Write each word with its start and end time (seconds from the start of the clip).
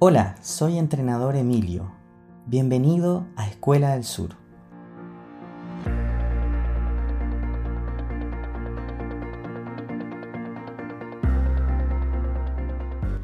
Hola, 0.00 0.36
soy 0.42 0.78
entrenador 0.78 1.34
Emilio. 1.34 1.90
Bienvenido 2.46 3.26
a 3.34 3.48
Escuela 3.48 3.94
del 3.94 4.04
Sur. 4.04 4.36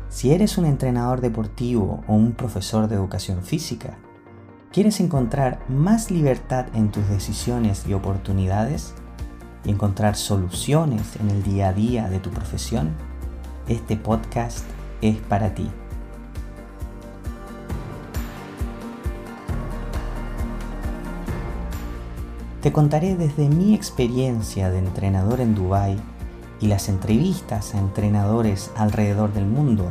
Si 0.09 0.33
eres 0.33 0.59
un 0.59 0.65
entrenador 0.65 1.21
deportivo 1.21 2.03
o 2.08 2.15
un 2.15 2.33
profesor 2.33 2.88
de 2.88 2.97
educación 2.97 3.45
física, 3.45 3.97
¿quieres 4.72 4.99
encontrar 4.99 5.61
más 5.69 6.11
libertad 6.11 6.67
en 6.75 6.91
tus 6.91 7.09
decisiones 7.09 7.87
y 7.87 7.95
oportunidades? 7.95 8.97
¿Y 9.65 9.71
encontrar 9.71 10.17
soluciones 10.17 11.15
en 11.21 11.31
el 11.31 11.45
día 11.45 11.69
a 11.69 11.72
día 11.72 12.09
de 12.09 12.19
tu 12.19 12.31
profesión? 12.31 12.91
Este 13.69 13.97
podcast 13.97 14.67
es 15.03 15.19
para 15.19 15.54
ti. 15.54 15.71
Te 22.65 22.73
contaré 22.73 23.15
desde 23.15 23.51
mi 23.51 23.75
experiencia 23.75 24.71
de 24.71 24.79
entrenador 24.79 25.43
en 25.43 25.55
Dubái 25.55 25.99
y 26.63 26.69
las 26.69 26.89
entrevistas 26.89 27.75
a 27.75 27.79
entrenadores 27.79 28.71
alrededor 28.75 29.35
del 29.35 29.45
mundo, 29.45 29.91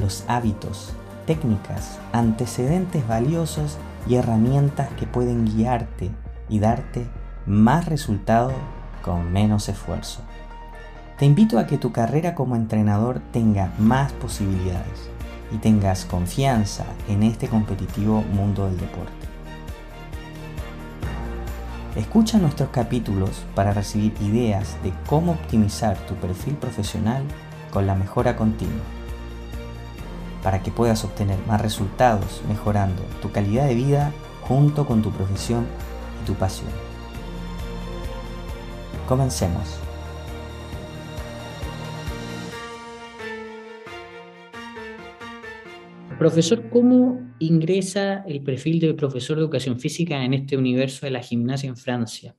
los 0.00 0.24
hábitos, 0.26 0.92
técnicas, 1.24 2.00
antecedentes 2.10 3.06
valiosos 3.06 3.78
y 4.08 4.16
herramientas 4.16 4.88
que 4.98 5.06
pueden 5.06 5.44
guiarte 5.44 6.10
y 6.48 6.58
darte 6.58 7.06
más 7.46 7.86
resultado 7.86 8.50
con 9.00 9.32
menos 9.32 9.68
esfuerzo. 9.68 10.22
Te 11.16 11.26
invito 11.26 11.60
a 11.60 11.68
que 11.68 11.78
tu 11.78 11.92
carrera 11.92 12.34
como 12.34 12.56
entrenador 12.56 13.20
tenga 13.30 13.72
más 13.78 14.10
posibilidades 14.14 15.10
y 15.52 15.58
tengas 15.58 16.06
confianza 16.06 16.86
en 17.08 17.22
este 17.22 17.46
competitivo 17.46 18.24
mundo 18.32 18.66
del 18.66 18.78
deporte. 18.78 19.23
Escucha 21.96 22.38
nuestros 22.38 22.70
capítulos 22.70 23.44
para 23.54 23.72
recibir 23.72 24.14
ideas 24.20 24.76
de 24.82 24.92
cómo 25.06 25.32
optimizar 25.32 25.96
tu 26.08 26.16
perfil 26.16 26.54
profesional 26.54 27.22
con 27.72 27.86
la 27.86 27.94
mejora 27.94 28.34
continua, 28.34 28.82
para 30.42 30.60
que 30.60 30.72
puedas 30.72 31.04
obtener 31.04 31.38
más 31.46 31.60
resultados 31.60 32.42
mejorando 32.48 33.00
tu 33.22 33.30
calidad 33.30 33.66
de 33.68 33.76
vida 33.76 34.12
junto 34.42 34.86
con 34.86 35.02
tu 35.02 35.12
profesión 35.12 35.68
y 36.20 36.26
tu 36.26 36.34
pasión. 36.34 36.70
Comencemos. 39.06 39.83
Profesor, 46.18 46.70
¿cómo 46.70 47.34
ingresa 47.40 48.22
el 48.28 48.42
perfil 48.44 48.78
de 48.78 48.94
profesor 48.94 49.36
de 49.36 49.42
educación 49.42 49.80
física 49.80 50.24
en 50.24 50.32
este 50.32 50.56
universo 50.56 51.06
de 51.06 51.10
la 51.10 51.20
gimnasia 51.20 51.68
en 51.68 51.76
Francia? 51.76 52.36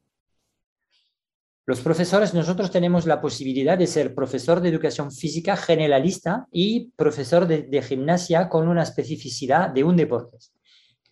Los 1.65 1.81
profesores, 1.81 2.33
nosotros 2.33 2.71
tenemos 2.71 3.05
la 3.05 3.19
posibilidad 3.19 3.77
de 3.77 3.87
ser 3.87 4.15
profesor 4.15 4.61
de 4.61 4.69
educación 4.69 5.11
física 5.11 5.57
generalista 5.57 6.47
y 6.51 6.91
profesor 6.95 7.47
de, 7.47 7.81
gimnasia 7.81 8.47
con 8.47 8.69
una 8.69 8.83
especificidad 8.83 9.69
de 9.71 9.83
un 9.83 9.97
deporte. 9.97 10.37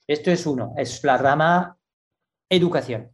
Esto 0.08 0.32
es 0.32 0.46
uno, 0.46 0.74
es 0.78 1.04
la 1.04 1.18
rama 1.18 1.78
educación. 2.50 3.12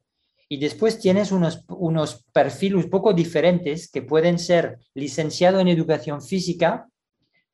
Y 0.48 0.60
después 0.60 1.00
tienes 1.00 1.32
unos, 1.32 1.66
unos 1.70 2.24
perfiles 2.34 2.84
un 2.84 2.90
poco 2.90 3.14
diferentes 3.14 3.90
que 3.90 4.04
pueden 4.04 4.38
ser 4.38 4.78
licenciado 4.94 5.60
en 5.60 5.70
educación 5.70 6.22
física 6.22 6.88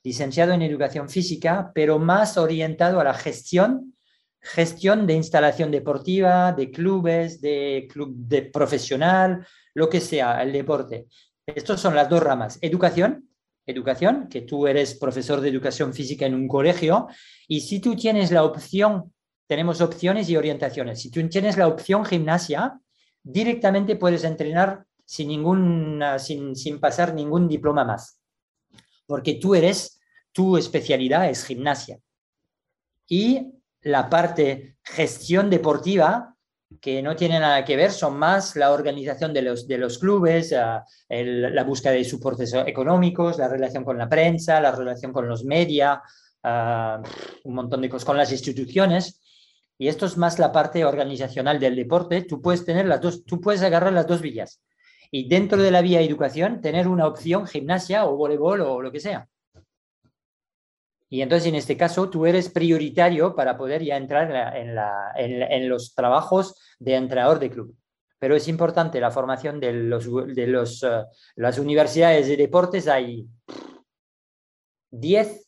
licenciado 0.06 0.53
en 0.53 0.61
educación 0.61 1.09
física, 1.09 1.72
pero 1.73 1.98
más 1.98 2.38
orientado 2.38 3.00
a 3.00 3.03
la 3.03 3.16
gestión, 3.16 3.95
gestión 4.39 5.08
de 5.08 5.16
instalación 5.16 5.72
deportiva, 5.72 6.53
de 6.53 6.70
clubes, 6.70 7.42
de 7.42 7.88
club 7.92 8.14
de 8.16 8.43
profesional, 8.43 9.45
lo 9.73 9.89
que 9.89 9.99
sea, 9.99 10.43
el 10.43 10.54
deporte. 10.54 11.08
Estas 11.43 11.82
son 11.82 11.95
las 11.95 12.08
dos 12.08 12.21
ramas. 12.21 12.60
Educación, 12.61 13.30
educación, 13.66 14.27
que 14.30 14.42
tú 14.42 14.67
eres 14.67 14.93
profesor 14.93 15.42
de 15.42 15.49
educación 15.49 15.92
física 15.92 16.27
en 16.27 16.36
un 16.36 16.48
colegio, 16.48 17.08
y 17.48 17.61
si 17.61 17.80
tú 17.80 17.95
tienes 17.95 18.32
la 18.32 18.43
opción, 18.43 19.11
tenemos 19.48 19.82
opciones 19.82 20.30
y 20.30 20.37
orientaciones. 20.37 21.02
Si 21.02 21.10
tú 21.10 21.27
tienes 21.27 21.58
la 21.58 21.67
opción 21.67 22.05
gimnasia, 22.05 22.80
directamente 23.23 23.95
puedes 23.95 24.23
entrenar 24.23 24.86
sin, 25.04 25.30
ningún, 25.30 25.99
sin, 26.20 26.55
sin 26.55 26.80
pasar 26.80 27.16
ningún 27.16 27.48
diploma 27.48 27.83
más 27.83 28.20
porque 29.05 29.36
tú 29.36 29.55
eres, 29.55 29.95
tu 30.36 30.58
especialidad 30.58 31.30
es 31.30 31.46
gimnasia. 31.46 31.98
Y 33.08 33.54
la 33.84 34.10
parte 34.10 34.76
gestión 34.84 35.50
deportiva, 35.50 36.36
que 36.82 37.02
no 37.02 37.16
tiene 37.16 37.40
nada 37.40 37.64
que 37.64 37.78
ver, 37.78 37.92
son 37.92 38.20
más 38.20 38.58
la 38.58 38.73
organización 38.73 39.32
de 39.32 39.44
los, 39.44 39.66
de 39.66 39.78
los 39.78 39.98
clubes, 39.98 40.52
ah, 40.52 40.84
la 41.08 41.64
búsqueda 41.64 41.94
de 41.94 42.04
soportes 42.04 42.54
económicos, 42.54 43.38
la 43.38 43.48
relación 43.48 43.86
con 43.86 43.98
la 43.98 44.10
prensa, 44.10 44.60
la 44.60 44.73
relación 44.73 45.14
con 45.14 45.26
los 45.26 45.46
medios, 45.46 46.00
ah, 46.44 47.02
un 47.46 47.56
montón 47.56 47.82
de 47.82 47.88
cosas, 47.88 48.06
con 48.06 48.17
las 48.17 48.34
instituciones. 48.34 49.22
Y 49.78 49.88
esto 49.88 50.06
es 50.06 50.17
más 50.17 50.38
la 50.38 50.52
parte 50.52 50.84
organizacional 50.84 51.62
del 51.62 51.78
deporte. 51.78 52.23
Tú 52.23 52.42
puedes 52.42 52.66
tener 52.66 52.88
las 52.88 53.00
dos, 53.00 53.23
tú 53.23 53.40
puedes 53.40 53.62
agarrar 53.62 53.94
las 53.94 54.06
dos 54.06 54.20
villas 54.20 54.62
y 55.12 55.30
dentro 55.30 55.62
de 55.62 55.72
la 55.72 55.82
vía 55.82 56.02
educación 56.02 56.60
tener 56.60 56.90
una 56.90 57.08
opción 57.08 57.48
gimnasia 57.48 58.06
o 58.06 58.17
voleibol 58.17 58.60
o 58.60 58.82
lo 58.82 58.92
que 58.92 59.00
sea. 59.00 59.30
Y 61.15 61.21
entonces 61.21 61.48
en 61.48 61.55
este 61.55 61.77
caso 61.77 62.09
tú 62.09 62.26
eres 62.26 62.49
prioritario 62.49 63.33
para 63.33 63.55
poder 63.55 63.81
ya 63.81 63.95
entrar 63.95 64.53
en, 64.58 65.70
los 65.70 65.95
trabajos 65.95 66.61
de 66.77 66.95
entrenador 66.95 67.39
de 67.39 67.49
club. 67.49 67.73
Pero 68.20 68.36
es 68.36 68.49
importante 68.49 68.99
la 68.99 69.11
formación 69.11 69.61
de, 69.61 69.71
los, 69.71 70.09
de 70.36 70.45
los, 70.45 70.83
eh, 70.83 71.05
las 71.37 71.58
universidades 71.58 72.27
de 72.27 72.36
deportes. 72.36 72.89
Hay 72.89 73.25
10 74.92 75.48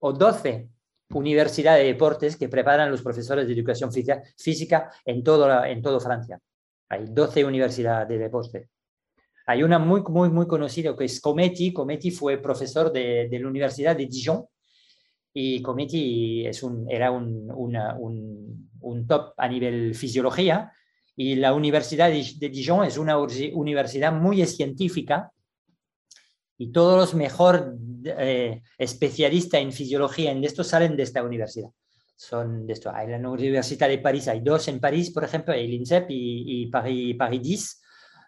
o 0.00 0.12
12 0.12 0.68
universidades 1.10 1.82
de 1.84 1.92
deportes 1.92 2.36
que 2.36 2.48
preparan 2.48 2.90
los 2.90 3.02
profesores 3.02 3.46
de 3.46 3.52
educación 3.52 3.92
física 3.92 4.90
en 5.04 5.22
todo, 5.22 5.64
en 5.64 5.80
todo 5.80 6.00
Francia. 6.00 6.40
Hay 6.88 7.04
12 7.08 7.44
universidades 7.44 8.08
de 8.08 8.18
deporte. 8.18 8.68
Hay 9.46 9.62
una 9.62 9.78
muy, 9.78 10.02
muy, 10.02 10.28
muy 10.28 10.48
conocida 10.48 10.96
que 10.96 11.04
es 11.04 11.20
Cometti. 11.20 11.72
Cometti 11.72 12.10
fue 12.10 12.38
profesor 12.38 12.90
de, 12.90 13.28
de 13.30 13.38
la 13.38 13.46
Universidad 13.46 13.94
de 13.94 14.06
Dijon 14.06 14.44
y 15.34 15.62
Cometti 15.62 16.46
es 16.46 16.62
un, 16.62 16.90
era 16.90 17.10
un, 17.10 17.50
un, 17.50 18.68
un, 18.80 19.06
top 19.06 19.34
a 19.36 19.48
nivel 19.48 19.94
fisiología 19.94 20.72
y 21.16 21.36
la 21.36 21.54
Universidad 21.54 22.10
de, 22.10 22.48
Dijon 22.50 22.84
es 22.84 22.98
una 22.98 23.18
universidad 23.18 24.12
muy 24.12 24.44
científica 24.46 25.30
y 26.58 26.70
todos 26.70 26.98
los 26.98 27.14
mejores 27.14 27.62
eh, 28.04 28.62
especialistas 28.78 29.60
en 29.60 29.72
fisiología 29.72 30.32
en 30.32 30.44
esto 30.44 30.62
salen 30.62 30.96
de 30.96 31.04
esta 31.04 31.22
universidad 31.22 31.70
son 32.22 32.66
de 32.66 32.74
esto. 32.74 32.90
Hay 32.94 33.08
la 33.08 33.18
Universidad 33.28 33.88
de 33.88 33.98
París, 33.98 34.28
hay 34.28 34.40
dos 34.40 34.68
en 34.68 34.78
París, 34.78 35.10
por 35.10 35.24
ejemplo, 35.24 35.52
el 35.54 35.72
INSEP 35.72 36.08
y, 36.10 36.62
y 36.62 36.66
París, 36.66 37.16
París 37.18 37.42
10. 37.42 37.81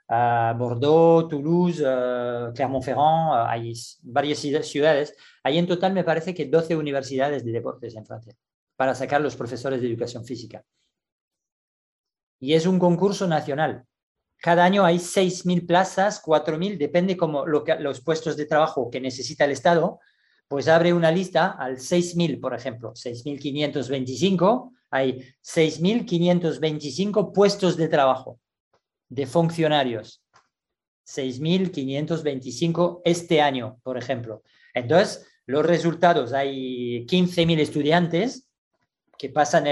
Bordeaux, 0.09 1.29
Toulouse, 1.29 1.83
Clermont-Ferrand, 2.55 3.49
hay 3.49 3.73
varias 4.03 4.39
ciudades. 4.39 5.17
Hay 5.43 5.59
en 5.59 5.67
total, 5.67 5.93
me 5.93 6.05
parece 6.05 6.35
que 6.35 6.47
12 6.47 6.77
universidades 6.77 7.45
de 7.45 7.53
deportes 7.53 7.97
en 7.97 8.05
Francia 8.05 8.35
para 8.77 8.95
sacar 8.95 9.21
los 9.21 9.37
profesores 9.37 9.81
de 9.81 9.87
educación 9.89 10.25
física. 10.25 10.65
Y 12.41 12.55
es 12.55 12.67
un 12.67 12.79
concurso 12.79 13.27
nacional. 13.27 13.85
Cada 14.39 14.65
año 14.65 14.85
hay 14.85 14.97
6.000 14.97 15.67
plazas, 15.67 16.23
4.000, 16.23 16.77
depende 16.77 17.17
como 17.17 17.47
lo 17.47 17.65
que, 17.65 17.77
los 17.77 18.01
puestos 18.01 18.37
de 18.37 18.45
trabajo 18.47 18.91
que 18.91 19.01
necesita 19.01 19.45
el 19.47 19.53
Estado, 19.53 20.01
pues 20.49 20.69
abre 20.69 20.93
una 20.93 21.11
lista 21.11 21.53
al 21.53 21.79
6.000, 21.79 22.41
por 22.41 22.53
ejemplo, 22.53 22.93
6.525, 22.93 24.73
hay 24.91 25.25
6.525 25.43 27.33
puestos 27.33 27.79
de 27.79 27.89
trabajo 27.89 28.41
de 29.09 29.27
funcionarios. 29.27 30.23
6.525 31.07 33.03
este 33.05 33.41
año, 33.41 33.79
por 33.83 33.99
ejemplo. 33.99 34.43
Entonces, 34.73 35.27
los 35.47 35.65
resultados, 35.65 36.33
hay 36.33 37.05
15.000 37.07 37.61
estudiantes 37.61 38.49
que 39.19 39.29
pasan 39.29 39.65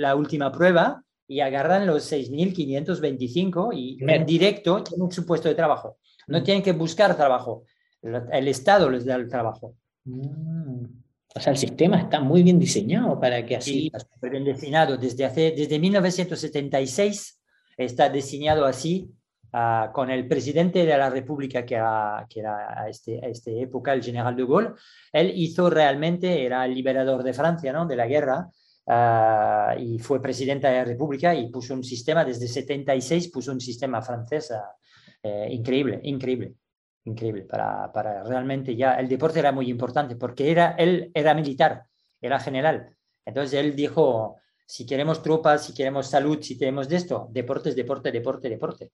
la 0.00 0.14
última 0.16 0.50
prueba 0.50 1.04
y 1.26 1.40
agarran 1.40 1.86
los 1.86 2.10
6.525 2.12 3.70
y 3.72 3.98
en 4.06 4.26
directo 4.26 4.82
tienen 4.82 5.10
su 5.12 5.24
puesto 5.24 5.48
de 5.48 5.54
trabajo. 5.54 5.98
No 6.26 6.40
mm. 6.40 6.44
tienen 6.44 6.62
que 6.62 6.72
buscar 6.72 7.16
trabajo, 7.16 7.64
el 8.02 8.48
Estado 8.48 8.90
les 8.90 9.04
da 9.04 9.14
el 9.14 9.28
trabajo. 9.28 9.76
Mm. 10.04 10.84
O 11.32 11.38
sea, 11.38 11.52
el 11.52 11.58
sistema 11.58 12.00
está 12.00 12.20
muy 12.20 12.42
bien 12.42 12.58
diseñado 12.58 13.20
para 13.20 13.46
que 13.46 13.54
así... 13.56 13.72
Sí, 13.72 13.92
está 13.94 14.28
bien 14.28 14.44
diseñado. 14.44 14.96
Desde, 14.96 15.24
hace, 15.24 15.52
desde 15.52 15.78
1976 15.78 17.39
está 17.76 18.08
diseñado 18.08 18.64
así 18.64 19.10
ah, 19.52 19.90
con 19.92 20.10
el 20.10 20.26
presidente 20.28 20.84
de 20.84 20.96
la 20.96 21.10
República, 21.10 21.64
que 21.64 21.74
era, 21.74 22.26
que 22.28 22.40
era 22.40 22.82
a, 22.82 22.88
este, 22.88 23.24
a 23.24 23.28
esta 23.28 23.50
época 23.50 23.92
el 23.92 24.02
general 24.02 24.36
de 24.36 24.44
Gaulle. 24.44 24.74
Él 25.12 25.32
hizo 25.34 25.70
realmente, 25.70 26.44
era 26.44 26.64
el 26.64 26.74
liberador 26.74 27.22
de 27.22 27.32
Francia, 27.32 27.72
¿no? 27.72 27.86
de 27.86 27.96
la 27.96 28.06
guerra, 28.06 28.48
ah, 28.86 29.74
y 29.78 29.98
fue 29.98 30.20
presidente 30.20 30.66
de 30.66 30.74
la 30.74 30.84
República 30.84 31.34
y 31.34 31.50
puso 31.50 31.74
un 31.74 31.84
sistema, 31.84 32.24
desde 32.24 32.48
76 32.48 33.28
puso 33.28 33.52
un 33.52 33.60
sistema 33.60 34.02
francés 34.02 34.52
eh, 35.22 35.48
increíble, 35.50 36.00
increíble 36.04 36.54
increíble 37.04 37.42
para, 37.42 37.90
para, 37.92 38.22
realmente 38.24 38.76
ya 38.76 38.94
el 38.94 39.08
deporte 39.08 39.38
era 39.38 39.52
muy 39.52 39.70
importante 39.70 40.16
porque 40.16 40.50
era 40.50 40.72
él 40.72 41.10
era 41.14 41.34
militar 41.34 41.84
era 42.20 42.38
general 42.38 42.94
entonces 43.24 43.58
él 43.58 43.74
dijo 43.74 44.36
si 44.70 44.86
queremos 44.86 45.22
tropas 45.22 45.66
si 45.66 45.74
queremos 45.74 46.06
salud 46.06 46.38
si 46.40 46.56
queremos 46.56 46.88
de 46.88 46.96
esto 46.96 47.28
deportes 47.32 47.74
deporte 47.74 48.12
deporte 48.12 48.48
deporte 48.48 48.92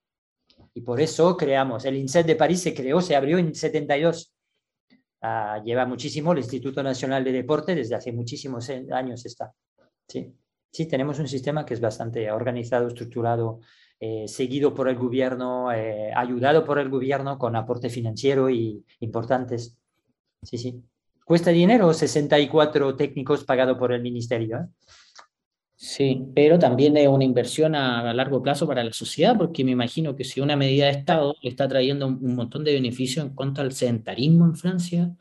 y 0.72 0.80
por 0.80 1.00
eso 1.00 1.36
creamos 1.36 1.84
el 1.84 1.96
INSET 1.96 2.26
de 2.26 2.36
París 2.36 2.62
se 2.62 2.74
creó 2.74 3.00
se 3.02 3.14
abrió 3.14 3.36
en 3.38 3.54
72 3.54 4.34
ah, 5.20 5.60
lleva 5.64 5.84
muchísimo 5.84 6.32
el 6.32 6.38
Instituto 6.38 6.82
Nacional 6.82 7.22
de 7.24 7.32
Deporte 7.32 7.74
desde 7.74 7.94
hace 7.94 8.10
muchísimos 8.12 8.70
años 8.90 9.26
está 9.26 9.52
sí 10.08 10.32
sí 10.72 10.86
tenemos 10.86 11.18
un 11.18 11.28
sistema 11.28 11.66
que 11.66 11.74
es 11.74 11.80
bastante 11.80 12.30
organizado 12.30 12.88
estructurado 12.88 13.60
eh, 13.98 14.28
seguido 14.28 14.74
por 14.74 14.90
el 14.90 14.96
gobierno, 14.96 15.72
eh, 15.72 16.12
ayudado 16.14 16.66
por 16.66 16.78
el 16.78 16.90
gobierno 16.90 17.38
con 17.38 17.56
aporte 17.56 17.88
financiero 17.88 18.50
y 18.50 18.84
importantes. 19.00 19.78
Sí, 20.42 20.58
sí. 20.58 20.84
Cuesta 21.24 21.50
dinero 21.50 21.94
64 21.94 22.94
técnicos 22.94 23.44
pagados 23.44 23.78
por 23.78 23.92
el 23.92 24.02
ministerio. 24.02 24.58
¿eh? 24.58 24.66
Sí, 25.78 26.26
pero 26.34 26.58
también 26.58 26.96
es 26.96 27.06
una 27.06 27.24
inversión 27.24 27.74
a, 27.74 28.12
largo 28.14 28.42
plazo 28.42 28.66
para 28.66 28.82
la 28.82 28.94
sociedad, 28.94 29.36
porque 29.36 29.62
me 29.62 29.72
imagino 29.72 30.16
que 30.16 30.24
si 30.24 30.40
una 30.40 30.56
medida 30.56 30.86
de 30.86 30.92
Estado 30.92 31.36
le 31.42 31.50
está 31.50 31.68
trayendo 31.68 32.06
un, 32.06 32.34
montón 32.34 32.64
de 32.64 32.72
beneficios 32.72 33.26
en 33.26 33.34
cuanto 33.34 33.60
al 33.60 33.72
sedentarismo 33.72 34.46
en 34.46 34.56
Francia 34.56 35.14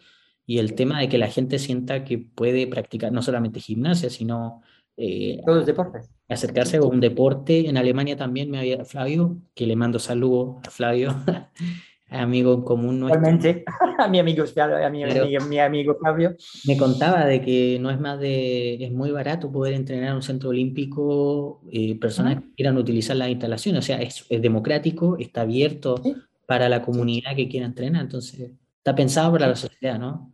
y 0.46 0.60
el 0.60 0.74
tema 0.74 1.02
de 1.02 1.10
que 1.10 1.18
la 1.18 1.28
gente 1.28 1.60
sienta 1.60 2.06
que 2.06 2.20
puede 2.20 2.68
practicar 2.68 3.12
no 3.12 3.22
solamente 3.22 3.60
gimnasia, 3.60 4.10
sino 4.10 4.62
eh, 4.96 5.42
Todos 5.46 5.58
los 5.58 5.66
deportes. 5.66 6.10
Acercarse 6.30 6.78
a 6.78 6.84
un 6.84 7.02
deporte. 7.02 7.68
En 7.68 7.76
Alemania 7.76 8.16
también 8.16 8.50
me 8.50 8.60
había 8.60 8.86
Flavio, 8.86 9.38
que 9.54 9.68
le 9.68 9.76
mando 9.76 10.00
saludos 10.00 10.58
a 10.66 10.72
Flavio, 10.72 11.16
amigo 12.10 12.54
en 12.54 12.62
común 12.62 13.00
nuestro. 13.00 13.22
a 13.98 14.08
mi 14.08 14.20
amigo, 14.20 14.44
a 14.58 14.90
mi, 14.90 15.04
mi, 15.50 15.60
amigo 15.60 15.96
Flavio. 16.00 16.36
Me 16.66 16.78
contaba 16.78 17.26
de 17.26 17.42
que 17.42 17.78
no 17.80 17.90
es 17.90 18.00
más 18.00 18.20
de, 18.20 18.84
es 18.84 18.92
muy 18.92 19.12
barato 19.12 19.52
poder 19.52 19.74
entrenar 19.74 20.10
en 20.10 20.16
un 20.16 20.22
centro 20.22 20.50
olímpico, 20.50 21.62
eh, 21.72 21.98
personas 22.00 22.42
que 22.42 22.54
quieran 22.56 22.78
utilizar 22.78 23.16
la 23.16 23.30
instalación, 23.30 23.76
o 23.78 23.82
sea, 23.82 24.02
es, 24.02 24.26
democrático, 24.30 25.18
está 25.20 25.42
abierto 25.42 26.02
para 26.46 26.70
la 26.70 26.82
comunidad 26.82 27.36
que 27.36 27.50
quiera 27.50 27.66
entrenar, 27.66 28.04
entonces 28.04 28.52
está 28.78 28.96
pensado 28.96 29.32
para 29.32 29.48
la 29.48 29.56
sociedad, 29.56 30.00
¿no? 30.00 30.32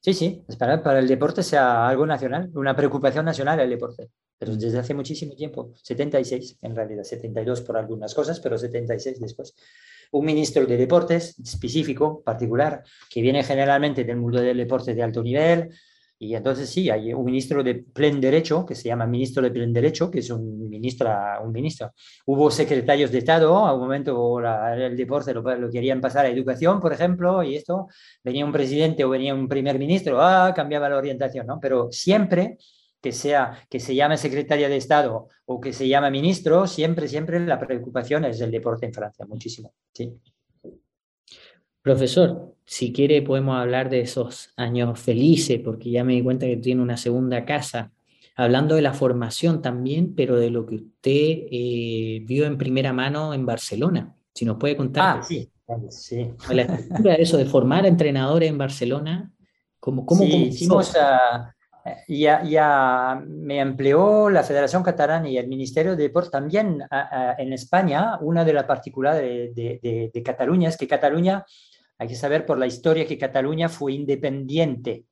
Sí, 0.00 0.12
sí, 0.12 0.44
es 0.48 0.56
para, 0.56 0.82
para 0.82 0.98
el 0.98 1.08
deporte 1.08 1.42
sea 1.42 1.88
algo 1.88 2.06
nacional, 2.06 2.50
una 2.54 2.76
preocupación 2.76 3.24
nacional 3.24 3.60
el 3.60 3.70
deporte, 3.70 4.10
pero 4.38 4.54
desde 4.54 4.78
hace 4.78 4.94
muchísimo 4.94 5.34
tiempo, 5.34 5.72
76 5.82 6.58
en 6.60 6.76
realidad, 6.76 7.04
72 7.04 7.62
por 7.62 7.78
algunas 7.78 8.14
cosas, 8.14 8.40
pero 8.40 8.58
76 8.58 9.20
después. 9.20 9.54
Un 10.14 10.24
ministro 10.24 10.64
de 10.64 10.76
deportes 10.76 11.38
específico, 11.38 12.22
particular, 12.22 12.82
que 13.10 13.20
viene 13.20 13.42
generalmente 13.42 14.04
del 14.04 14.16
mundo 14.16 14.40
del 14.40 14.56
deporte 14.56 14.94
de 14.94 15.02
alto 15.02 15.22
nivel, 15.22 15.70
y 16.18 16.34
entonces 16.34 16.70
sí, 16.70 16.88
hay 16.88 17.12
un 17.12 17.24
ministro 17.24 17.62
de 17.62 17.74
pleno 17.74 18.20
derecho, 18.20 18.64
que 18.64 18.74
se 18.74 18.88
llama 18.88 19.06
ministro 19.06 19.42
de 19.42 19.50
pleno 19.50 19.72
derecho, 19.72 20.10
que 20.10 20.20
es 20.20 20.30
un, 20.30 20.68
ministra, 20.68 21.40
un 21.44 21.52
ministro. 21.52 21.92
Hubo 22.26 22.50
secretarios 22.50 23.10
de 23.10 23.18
Estado, 23.18 23.56
a 23.58 23.74
un 23.74 23.80
momento 23.80 24.40
el 24.40 24.96
deporte 24.96 25.34
lo, 25.34 25.42
lo, 25.42 25.70
querían 25.70 26.00
pasar 26.00 26.26
a 26.26 26.28
educación, 26.28 26.80
por 26.80 26.92
ejemplo, 26.92 27.42
y 27.42 27.56
esto, 27.56 27.88
venía 28.22 28.44
un 28.44 28.52
presidente 28.52 29.04
o 29.04 29.10
venía 29.10 29.34
un 29.34 29.48
primer 29.48 29.78
ministro, 29.78 30.22
ah, 30.22 30.52
cambiaba 30.54 30.88
la 30.88 30.96
orientación, 30.96 31.46
¿no? 31.46 31.58
Pero 31.60 31.88
siempre 31.90 32.58
que 33.04 33.12
sea 33.12 33.58
que 33.68 33.80
se 33.80 33.94
llame 33.94 34.16
secretaria 34.16 34.66
de 34.66 34.78
Estado 34.78 35.28
o 35.44 35.60
que 35.60 35.74
se 35.74 35.86
llame 35.86 36.10
ministro, 36.10 36.66
siempre, 36.66 37.06
siempre 37.06 37.38
la 37.38 37.60
preocupación 37.60 38.24
es 38.24 38.40
el 38.40 38.50
deporte 38.50 38.86
en 38.86 38.94
Francia, 38.94 39.26
muchísimo. 39.26 39.74
Sí. 39.92 40.10
Profesor, 41.82 42.54
si 42.64 42.94
quiere 42.94 43.20
podemos 43.20 43.58
hablar 43.58 43.90
de 43.90 44.00
esos 44.00 44.54
años 44.56 44.98
felices, 44.98 45.60
porque 45.62 45.90
ya 45.90 46.02
me 46.02 46.14
di 46.14 46.22
cuenta 46.22 46.46
que 46.46 46.56
tiene 46.56 46.80
una 46.80 46.96
segunda 46.96 47.44
casa. 47.44 47.92
Hablando 48.36 48.74
de 48.74 48.80
la 48.80 48.94
formación 48.94 49.60
también, 49.60 50.14
pero 50.14 50.36
de 50.36 50.48
lo 50.48 50.64
que 50.64 50.76
usted 50.76 51.46
eh, 51.50 52.22
vio 52.24 52.46
en 52.46 52.56
primera 52.56 52.94
mano 52.94 53.34
en 53.34 53.44
Barcelona. 53.44 54.16
Si 54.32 54.46
nos 54.46 54.56
puede 54.56 54.78
contar. 54.78 55.18
Ah, 55.18 55.22
sí, 55.22 55.52
sí. 55.90 56.30
La 56.50 56.62
estructura 56.62 57.16
de 57.16 57.22
eso, 57.22 57.36
de 57.36 57.44
formar 57.44 57.84
entrenadores 57.84 58.48
en 58.48 58.56
Barcelona. 58.56 59.30
¿Cómo, 59.78 60.06
cómo 60.06 60.24
sí, 60.24 60.46
hicimos, 60.46 60.96
ya, 62.08 62.42
ya, 62.42 63.22
me 63.26 63.60
empleó 63.60 64.30
la 64.30 64.42
Federación 64.42 64.82
Catalana 64.82 65.28
y 65.28 65.36
el 65.36 65.48
Ministerio 65.48 65.96
de 65.96 66.04
Deportes 66.04 66.30
también 66.30 66.82
en 67.38 67.52
España. 67.52 68.18
Una 68.20 68.44
de 68.44 68.52
las 68.52 68.64
particularidades 68.64 69.54
de, 69.54 70.10
de, 70.12 70.22
Cataluña 70.22 70.70
es 70.70 70.76
que 70.76 70.88
Cataluña 70.88 71.44
hay 71.98 72.08
que 72.08 72.14
saber 72.14 72.46
por 72.46 72.58
la 72.58 72.66
historia 72.66 73.06
que 73.06 73.18
Cataluña 73.18 73.68
fue 73.68 73.92
independiente 73.92 75.04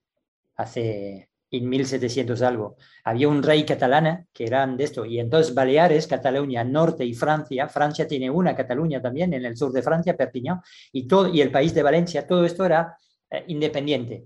hace 0.56 1.28
en 1.52 1.69
1700 1.69 2.42
algo. 2.42 2.76
Había 3.04 3.28
un 3.28 3.42
rey 3.42 3.64
catalana 3.64 4.26
que 4.32 4.44
eran 4.46 4.76
de 4.76 4.84
esto. 4.84 5.04
Y 5.04 5.20
entonces 5.20 5.54
Baleares, 5.54 6.06
Cataluña, 6.06 6.64
Norte 6.64 7.04
y 7.04 7.14
Francia. 7.14 7.68
Francia 7.68 8.08
tiene 8.08 8.30
una 8.30 8.56
Cataluña 8.56 9.00
también 9.00 9.34
en 9.34 9.44
el 9.44 9.56
sur 9.56 9.70
de 9.70 9.82
Francia, 9.82 10.16
Perpiñán. 10.16 10.60
Y, 10.92 11.06
todo, 11.06 11.28
y 11.28 11.40
el 11.40 11.50
país 11.52 11.75
de 11.75 11.82
Valencia, 11.82 12.26
todo 12.26 12.44
esto 12.44 12.64
era 12.64 12.96
eh, 13.30 13.44
independiente. 13.48 14.25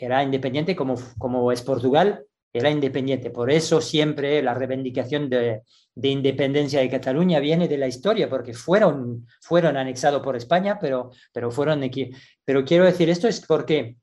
Era 0.00 0.22
independiente 0.22 0.74
como, 0.74 0.96
como 1.18 1.52
es 1.52 1.62
Portugal, 1.62 2.24
era 2.52 2.70
independiente. 2.70 3.30
Por 3.30 3.50
eso 3.50 3.80
siempre 3.80 4.42
la 4.42 4.54
reivindicación 4.54 5.28
de, 5.28 5.62
de, 5.94 6.08
independencia 6.08 6.80
de 6.80 6.90
Cataluña 6.90 7.38
viene 7.38 7.68
de 7.68 7.78
la 7.78 7.86
historia, 7.86 8.28
porque 8.28 8.54
fueron, 8.54 9.26
fueron 9.40 9.76
anexados 9.76 10.22
por 10.22 10.36
España, 10.36 10.78
pero, 10.80 11.10
pero 11.32 11.50
fueron 11.50 11.82
aquí. 11.82 12.10
Pero 12.44 12.64
quiero 12.64 12.84
decir 12.84 13.08
esto 13.10 13.28
es 13.28 13.44
porque 13.46 13.96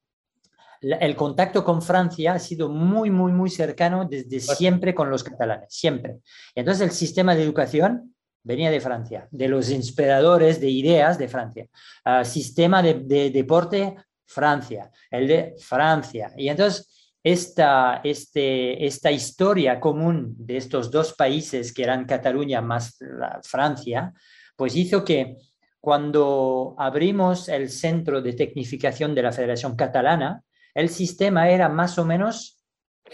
el 0.82 1.16
contacto 1.16 1.64
con 1.64 1.82
Francia 1.82 2.34
ha 2.34 2.40
sido 2.40 2.70
muy, 2.70 3.10
muy, 3.10 3.32
muy 3.32 3.50
cercano 3.50 4.06
desde 4.06 4.40
siempre 4.40 4.94
con 4.94 5.10
los 5.10 5.24
catalanes, 5.24 5.74
siempre. 5.74 6.18
Entonces 6.56 6.88
el 6.88 6.92
sistema 6.92 7.36
de 7.36 7.44
educación 7.44 8.16
venía 8.44 8.72
de 8.72 8.80
Francia, 8.80 9.28
de 9.32 9.50
los 9.50 9.70
inspiradores 9.70 10.62
de 10.62 10.70
ideas 10.70 11.18
de 11.18 11.28
Francia. 11.28 11.68
Uh, 12.06 12.24
sistema 12.24 12.82
de, 12.82 12.94
de 12.94 13.30
deporte, 13.30 13.96
Francia, 14.28 14.92
el 15.10 15.28
de 15.28 15.56
Francia. 15.60 16.32
Y 16.38 16.50
entonces 16.50 17.14
esta, 17.24 18.02
este, 18.04 18.86
esta 18.86 19.12
historia 19.12 19.80
común 19.80 20.36
de 20.38 20.58
estos 20.58 20.92
dos 20.92 21.14
países 21.14 21.74
que 21.74 21.84
eran 21.84 22.06
Cataluña 22.06 22.62
más 22.62 22.98
Francia, 23.44 24.14
pues 24.56 24.76
hizo 24.76 25.04
que 25.04 25.38
cuando 25.80 26.76
abrimos 26.78 27.50
el 27.50 27.70
centro 27.70 28.22
de 28.22 28.34
tecnificación 28.34 29.16
de 29.16 29.24
la 29.24 29.32
Federación 29.32 29.76
Catalana, 29.76 30.44
el 30.74 30.90
sistema 30.90 31.50
era 31.50 31.70
más 31.70 31.98
o 31.98 32.06
menos 32.06 32.58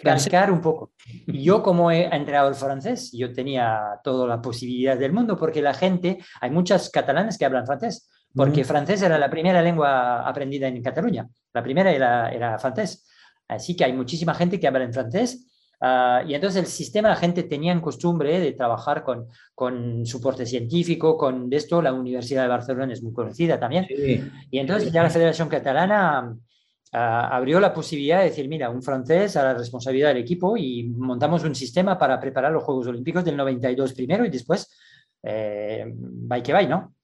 calcar 0.01 0.51
un 0.51 0.61
poco. 0.61 0.91
Yo 1.27 1.61
como 1.61 1.91
he 1.91 2.03
entrenador 2.05 2.55
francés, 2.55 3.11
yo 3.13 3.31
tenía 3.31 3.99
toda 4.03 4.27
la 4.27 4.41
posibilidad 4.41 4.97
del 4.97 5.13
mundo 5.13 5.37
porque 5.37 5.61
la 5.61 5.73
gente, 5.73 6.19
hay 6.41 6.49
muchas 6.49 6.89
catalanes 6.89 7.37
que 7.37 7.45
hablan 7.45 7.65
francés, 7.65 8.09
porque 8.35 8.63
francés 8.63 9.01
era 9.01 9.17
la 9.17 9.29
primera 9.29 9.61
lengua 9.61 10.27
aprendida 10.27 10.67
en 10.67 10.81
Cataluña, 10.81 11.27
la 11.53 11.63
primera 11.63 11.91
era, 11.91 12.31
era 12.31 12.57
francés. 12.57 13.07
Así 13.47 13.75
que 13.75 13.83
hay 13.83 13.93
muchísima 13.93 14.33
gente 14.33 14.59
que 14.59 14.67
habla 14.67 14.83
en 14.83 14.93
francés. 14.93 15.47
Ah, 15.85 16.23
y 16.25 16.33
entonces 16.33 16.61
el 16.61 16.67
sistema, 16.67 17.09
la 17.09 17.15
gente 17.15 17.43
tenía 17.43 17.73
en 17.73 17.81
costumbre 17.81 18.39
de 18.39 18.53
trabajar 18.53 19.03
con, 19.03 19.27
con 19.53 20.05
soporte 20.05 20.45
científico, 20.45 21.17
con 21.17 21.51
esto, 21.51 21.81
la 21.81 21.93
Universidad 21.93 22.43
de 22.43 22.47
Barcelona 22.47 22.93
es 22.93 23.03
muy 23.03 23.13
conocida 23.13 23.59
también. 23.59 23.85
Y 24.49 24.59
entonces 24.59 24.91
ya 24.91 25.03
la 25.03 25.09
Federación 25.09 25.49
Catalana 25.49 26.35
ah, 26.93 27.27
abrió 27.35 27.59
la 27.59 27.73
posibilidad 27.73 28.19
de 28.19 28.25
decir, 28.29 28.47
mira, 28.47 28.69
un 28.69 28.81
francés 28.81 29.35
a 29.35 29.43
la 29.43 29.53
responsabilidad 29.55 30.09
del 30.09 30.23
equipo 30.23 30.55
y 30.55 30.85
montamos 30.85 31.43
un 31.43 31.53
sistema 31.53 31.97
para 31.97 32.19
preparar 32.19 32.53
los 32.53 32.63
Juegos 32.63 32.87
Olímpicos 32.87 33.25
del 33.25 33.35
92 33.35 33.93
primero 33.93 34.25
y 34.25 34.29
después, 34.29 34.73
eh, 35.21 35.85
va 36.31 36.41
que 36.41 36.53
va, 36.53 36.63
¿no? 36.63 36.95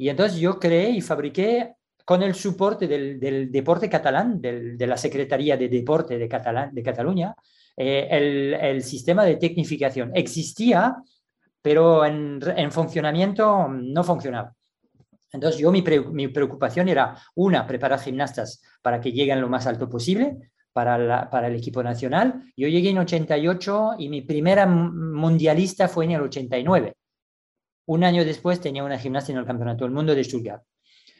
Y 0.00 0.08
entonces 0.08 0.40
yo 0.40 0.58
creé 0.58 0.88
y 0.92 1.02
fabriqué 1.02 1.74
con 2.06 2.22
el 2.22 2.34
soporte 2.34 2.88
del, 2.88 3.52
deporte 3.52 3.86
catalán, 3.90 4.40
de 4.40 4.86
la 4.86 4.96
Secretaría 4.96 5.58
de 5.58 5.68
Deporte 5.68 6.16
de, 6.16 6.26
Catalán, 6.26 6.74
de 6.74 6.82
Cataluña, 6.82 7.34
eh, 7.76 8.08
el, 8.62 8.82
sistema 8.82 9.26
de 9.26 9.36
tecnificación 9.36 10.10
existía, 10.14 10.96
pero 11.60 12.06
en, 12.06 12.40
funcionamiento 12.72 13.68
no 13.68 14.02
funcionaba. 14.02 14.54
Entonces, 15.34 15.60
yo 15.60 15.70
mi, 15.70 15.82
preocupación 15.82 16.88
era, 16.88 17.14
una, 17.34 17.66
preparar 17.66 18.00
gimnastas 18.00 18.62
para 18.80 19.02
que 19.02 19.12
lleguen 19.12 19.42
lo 19.42 19.50
más 19.50 19.66
alto 19.66 19.86
posible 19.90 20.50
para, 20.72 21.28
para 21.28 21.48
el 21.48 21.56
equipo 21.56 21.82
nacional. 21.82 22.42
Yo 22.56 22.68
llegué 22.68 22.88
en 22.88 22.98
88 23.00 23.96
y 23.98 24.08
mi 24.08 24.22
primera 24.22 24.64
mundialista 24.64 25.88
fue 25.88 26.06
en 26.06 26.12
el 26.12 26.22
89. 26.22 26.94
Un 27.86 28.04
año 28.04 28.24
después 28.24 28.60
tenía 28.60 28.84
una 28.84 28.98
gimnasia 28.98 29.32
en 29.32 29.38
el 29.38 29.46
Campeonato 29.46 29.84
del 29.84 29.92
Mundo 29.92 30.14
de 30.14 30.24
Stuttgart. 30.24 30.62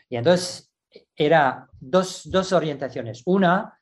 Y 0.09 0.17
entonces 0.17 0.73
era 1.17 1.69
dos, 1.79 2.23
dos 2.31 2.53
orientaciones. 2.53 3.23
Una, 3.27 3.79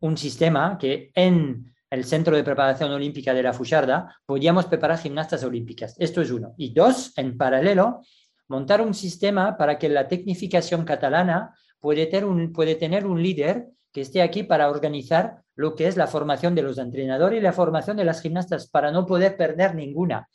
un 0.00 0.16
sistema 0.16 0.76
que 0.78 1.10
en 1.14 1.74
el 1.90 2.04
Centro 2.04 2.36
de 2.36 2.44
Preparación 2.44 2.90
Olímpica 2.90 3.32
de 3.32 3.42
la 3.42 3.52
Fucharda 3.52 4.16
podíamos 4.26 4.66
preparar 4.66 4.98
gimnastas 4.98 5.44
olímpicas. 5.44 5.94
Esto 5.98 6.20
es 6.20 6.30
uno. 6.30 6.54
Y 6.56 6.72
dos, 6.74 7.12
en 7.16 7.36
paralelo, 7.36 8.00
montar 8.48 8.80
un 8.80 8.94
sistema 8.94 9.56
para 9.56 9.78
que 9.78 9.88
la 9.88 10.08
tecnificación 10.08 10.84
catalana 10.84 11.54
puede 11.78 12.06
tener 12.06 12.52
puede 12.52 12.74
tener 12.74 13.06
un 13.06 13.22
líder 13.22 13.68
que 13.92 14.00
esté 14.00 14.22
aquí 14.22 14.42
para 14.42 14.68
organizar 14.68 15.42
lo 15.54 15.76
que 15.76 15.86
es 15.86 15.96
la 15.96 16.08
formación 16.08 16.54
de 16.54 16.62
los 16.62 16.78
entrenadores 16.78 17.38
y 17.38 17.42
la 17.42 17.52
formación 17.52 17.96
de 17.96 18.04
las 18.04 18.20
gimnastas 18.20 18.68
para 18.68 18.90
no 18.90 19.06
poder 19.06 19.36
perder 19.36 19.74
ninguna. 19.74 20.28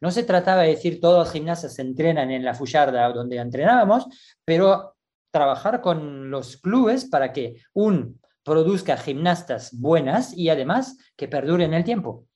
No 0.00 0.10
se 0.10 0.24
trataba 0.24 0.62
de 0.62 0.70
decir 0.70 1.00
todos 1.00 1.18
los 1.18 1.32
gimnastas 1.32 1.74
se 1.74 1.82
entrenan 1.82 2.30
en 2.30 2.44
la 2.44 2.54
Fucharda 2.54 3.12
donde 3.12 3.36
entrenábamos, 3.36 4.06
pero 4.44 4.96
trabajar 5.30 5.80
con 5.80 6.30
los 6.30 6.56
clubes 6.56 7.04
para 7.04 7.32
que 7.32 7.62
un 7.72 8.20
produzca 8.42 8.96
gimnastas 8.96 9.78
buenas 9.78 10.36
y 10.36 10.48
además 10.48 10.98
que 11.16 11.28
perduren 11.28 11.74
el 11.74 11.84
tiempo. 11.84 12.26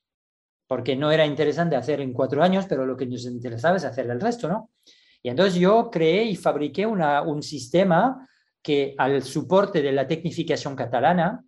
Porque 0.66 0.96
no 0.96 1.10
era 1.10 1.26
interesante 1.26 1.76
hacer 1.76 2.00
en 2.00 2.12
cuatro 2.12 2.42
años, 2.42 2.66
pero 2.68 2.86
lo 2.86 2.96
que 2.96 3.06
nos 3.06 3.24
interesaba 3.24 3.76
es 3.76 3.84
hacer 3.84 4.08
el 4.10 4.20
resto, 4.20 4.48
¿no? 4.48 4.70
Y 5.22 5.30
entonces 5.30 5.54
yo 5.54 5.90
creé 5.90 6.24
y 6.24 6.36
fabriqué 6.36 6.86
un 6.86 7.42
sistema 7.42 8.28
que 8.62 8.94
al 8.98 9.22
soporte 9.22 9.82
de 9.82 9.92
la 9.92 10.06
tecnificación 10.06 10.76
catalana, 10.76 11.42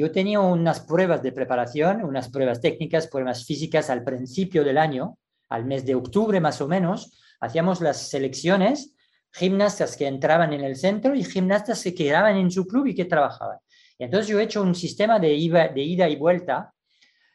yo 0.00 0.10
tenía 0.10 0.40
unas 0.40 0.80
pruebas 0.80 1.22
de 1.22 1.30
preparación, 1.30 2.02
unas 2.02 2.30
pruebas 2.30 2.62
técnicas, 2.62 3.06
pruebas 3.06 3.44
físicas 3.44 3.90
al 3.90 4.02
principio 4.02 4.64
del 4.64 4.78
año, 4.78 5.18
al 5.50 5.66
mes 5.66 5.84
de 5.84 5.94
octubre 5.94 6.40
más 6.40 6.62
o 6.62 6.68
menos, 6.68 7.12
hacíamos 7.38 7.82
las 7.82 8.08
selecciones, 8.08 8.94
gimnastas 9.30 9.98
que 9.98 10.06
entraban 10.06 10.54
en 10.54 10.62
el 10.62 10.76
centro 10.76 11.14
y 11.14 11.22
gimnastas 11.22 11.82
que 11.82 11.94
quedaban 11.94 12.38
en 12.38 12.50
su 12.50 12.66
club 12.66 12.86
y 12.86 12.94
que 12.94 13.04
trabajaban. 13.04 13.58
Y 13.98 14.04
entonces 14.04 14.28
yo 14.28 14.40
he 14.40 14.44
hecho 14.44 14.62
un 14.62 14.74
sistema 14.74 15.18
de, 15.18 15.28
de 15.28 15.82
ida 15.82 16.08
y 16.08 16.16
vuelta. 16.16 16.72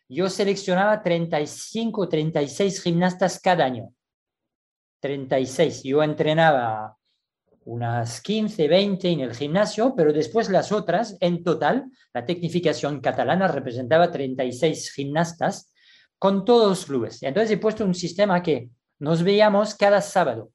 Yo 0.10 0.28
seleccionaba 0.28 1.04
35, 1.04 2.10
36 2.10 2.82
gimnastas 2.82 3.40
cada 3.40 3.64
año. 3.64 3.94
36. 5.02 5.84
Yo 5.84 6.02
entrenaba 6.02 6.98
unas 7.66 8.22
15, 8.22 8.68
20 8.68 9.10
en 9.10 9.20
el 9.22 9.36
gimnasio, 9.36 9.94
pero 9.96 10.14
después 10.14 10.50
las 10.50 10.72
otras, 10.72 11.18
en 11.20 11.44
total, 11.44 11.86
la 12.14 12.26
tecnificación 12.26 13.02
catalana 13.02 13.48
representaba 13.48 14.12
36 14.12 14.92
gimnastas 14.92 15.72
con 16.20 16.46
todos 16.46 16.70
los 16.70 16.86
clubes. 16.86 17.24
Entonces 17.24 17.52
he 17.52 17.58
puesto 17.58 17.84
un 17.84 17.96
sistema 17.96 18.42
que 18.42 18.70
nos 19.00 19.24
veíamos 19.24 19.76
cada 19.76 20.02
sábado. 20.02 20.52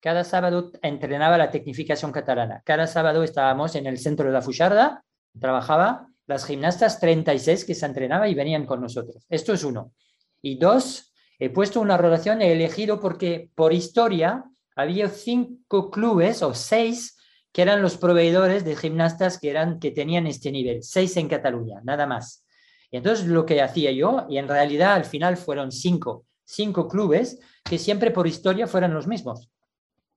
Cada 0.00 0.24
sábado 0.24 0.70
entrenaba 0.82 1.36
la 1.36 1.50
tecnificación 1.50 2.12
catalana. 2.12 2.62
Cada 2.64 2.86
sábado 2.86 3.22
estábamos 3.22 3.74
en 3.74 3.86
el 3.86 3.98
centro 3.98 4.26
de 4.26 4.32
la 4.32 4.40
Fucharda, 4.40 5.04
trabajaba 5.38 6.06
las 6.26 6.46
gimnastas 6.46 7.00
36 7.00 7.64
que 7.64 7.74
se 7.74 7.86
entrenaba 7.86 8.28
y 8.28 8.34
venían 8.34 8.66
con 8.66 8.80
nosotros. 8.80 9.26
Esto 9.28 9.52
es 9.52 9.64
uno. 9.64 9.92
Y 10.40 10.58
dos, 10.58 11.12
he 11.40 11.50
puesto 11.50 11.80
una 11.80 11.96
rotación, 11.96 12.40
he 12.40 12.52
elegido 12.52 13.00
porque 13.00 13.50
por 13.54 13.72
historia 13.72 14.44
había 14.80 15.08
cinco 15.08 15.90
clubes 15.90 16.42
o 16.42 16.54
seis 16.54 17.16
que 17.52 17.62
eran 17.62 17.82
los 17.82 17.96
proveedores 17.96 18.64
de 18.64 18.76
gimnastas 18.76 19.38
que, 19.38 19.50
eran, 19.50 19.80
que 19.80 19.90
tenían 19.90 20.26
este 20.26 20.52
nivel, 20.52 20.82
seis 20.82 21.16
en 21.16 21.28
Cataluña, 21.28 21.80
nada 21.82 22.06
más. 22.06 22.44
Y 22.90 22.96
entonces 22.96 23.26
lo 23.26 23.44
que 23.44 23.60
hacía 23.60 23.92
yo, 23.92 24.26
y 24.28 24.38
en 24.38 24.48
realidad 24.48 24.94
al 24.94 25.04
final 25.04 25.36
fueron 25.36 25.72
cinco, 25.72 26.26
cinco 26.44 26.88
clubes 26.88 27.40
que 27.64 27.78
siempre 27.78 28.10
por 28.10 28.26
historia 28.26 28.66
fueran 28.66 28.94
los 28.94 29.06
mismos. 29.06 29.50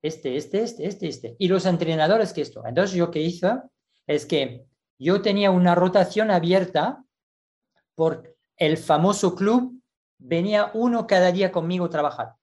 Este, 0.02 0.36
este, 0.36 0.62
este, 0.62 0.86
este, 0.86 1.08
este. 1.08 1.36
Y 1.38 1.48
los 1.48 1.66
entrenadores 1.66 2.32
que 2.32 2.42
esto. 2.42 2.62
Entonces 2.66 2.96
yo 2.96 3.10
que 3.10 3.22
hice 3.22 3.54
es 4.06 4.26
que 4.26 4.66
yo 4.98 5.22
tenía 5.22 5.50
una 5.50 5.74
rotación 5.74 6.30
abierta 6.30 7.02
por 7.94 8.36
el 8.56 8.76
famoso 8.76 9.34
club, 9.34 9.80
venía 10.18 10.70
uno 10.74 11.06
cada 11.06 11.32
día 11.32 11.50
conmigo 11.50 11.86
a 11.86 11.90
trabajar 11.90 12.34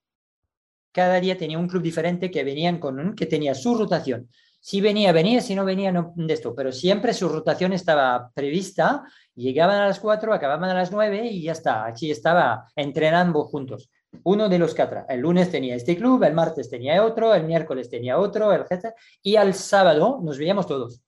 cada 0.92 1.20
día 1.20 1.38
tenía 1.38 1.58
un 1.58 1.68
club 1.68 1.82
diferente 1.82 2.30
que 2.30 2.44
venían 2.44 2.80
con 2.80 3.00
un, 3.00 3.16
que 3.16 3.26
tenía 3.26 3.56
su 3.56 3.76
rotación. 3.76 4.30
Si 4.60 4.80
venía, 4.80 5.12
venía, 5.12 5.42
si 5.42 5.56
no 5.56 5.66
venía, 5.66 5.92
no 5.92 6.14
de 6.16 6.34
esto, 6.34 6.54
pero 6.54 6.72
siempre 6.72 7.14
su 7.14 7.28
rotación 7.28 7.74
estaba 7.74 8.32
prevista, 8.34 9.04
llegaban 9.34 9.78
a 9.78 9.88
las 9.88 10.00
4, 10.00 10.34
acababan 10.34 10.70
a 10.70 10.76
las 10.76 10.92
9 10.92 11.28
y 11.28 11.44
ya 11.44 11.54
está, 11.54 11.86
aquí 11.86 12.12
estaba 12.12 12.68
entrenando 12.76 13.44
juntos. 13.46 13.90
Uno 14.24 14.50
de 14.50 14.60
los 14.60 14.76
cuatro. 14.76 15.06
El 15.08 15.22
lunes 15.22 15.50
tenía 15.50 15.76
este 15.76 15.96
club, 15.96 16.24
el 16.24 16.34
martes 16.34 16.70
tenía 16.70 17.04
otro, 17.04 17.34
el 17.34 17.46
miércoles 17.46 17.90
tenía 17.90 18.20
otro, 18.20 18.54
el 18.54 18.66
y 19.24 19.36
al 19.38 19.54
sábado 19.54 20.20
nos 20.22 20.38
veíamos 20.38 20.68
todos. 20.68 21.02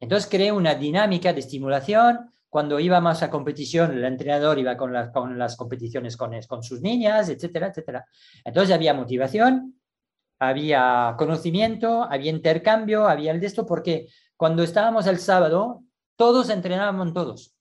Entonces 0.00 0.28
creé 0.28 0.50
una 0.50 0.74
dinámica 0.74 1.32
de 1.32 1.40
estimulación, 1.40 2.32
cuando 2.50 2.80
íbamos 2.80 3.22
a 3.22 3.30
competición, 3.30 3.92
el 3.92 4.04
entrenador 4.04 4.58
iba 4.58 4.76
con, 4.76 4.92
las 4.92 5.56
competiciones 5.56 6.16
con, 6.16 6.62
sus 6.64 6.80
niñas, 6.82 7.28
etcétera, 7.28 7.68
etcétera. 7.68 8.04
Entonces 8.44 8.74
había 8.74 8.92
motivación, 8.92 9.80
había 10.40 11.14
conocimiento, 11.16 12.02
había 12.02 12.32
intercambio, 12.32 13.06
había 13.06 13.30
el 13.30 13.40
de 13.40 13.46
esto, 13.46 13.64
porque 13.64 14.08
cuando 14.36 14.64
estábamos 14.64 15.06
el 15.06 15.18
sábado, 15.20 15.84
todos 16.16 16.50
entrenábamos 16.50 17.14
todos. 17.14 17.54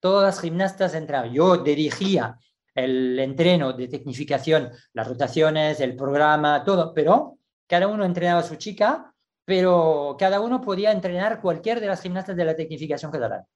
Todas 0.00 0.34
las 0.34 0.40
gimnastas 0.40 0.94
entraban. 0.94 1.32
Yo 1.32 1.58
dirigía 1.58 2.36
el 2.74 3.16
entreno 3.20 3.72
de 3.74 3.86
tecnificación, 3.86 4.70
las 4.92 5.06
rotaciones, 5.06 5.78
el 5.78 5.94
programa, 5.94 6.64
todo, 6.64 6.92
pero 6.92 7.38
cada 7.68 7.86
uno 7.86 8.04
entrenaba 8.04 8.40
a 8.40 8.44
su 8.44 8.56
chica, 8.56 9.14
pero 9.44 10.16
cada 10.18 10.40
uno 10.40 10.60
podía 10.60 10.90
entrenar 10.90 11.40
cualquier 11.40 11.80
de 11.80 11.86
las 11.86 12.02
gimnastas 12.02 12.34
de 12.36 12.44
la 12.44 12.56
tecnificación 12.56 13.12
catalana 13.12 13.46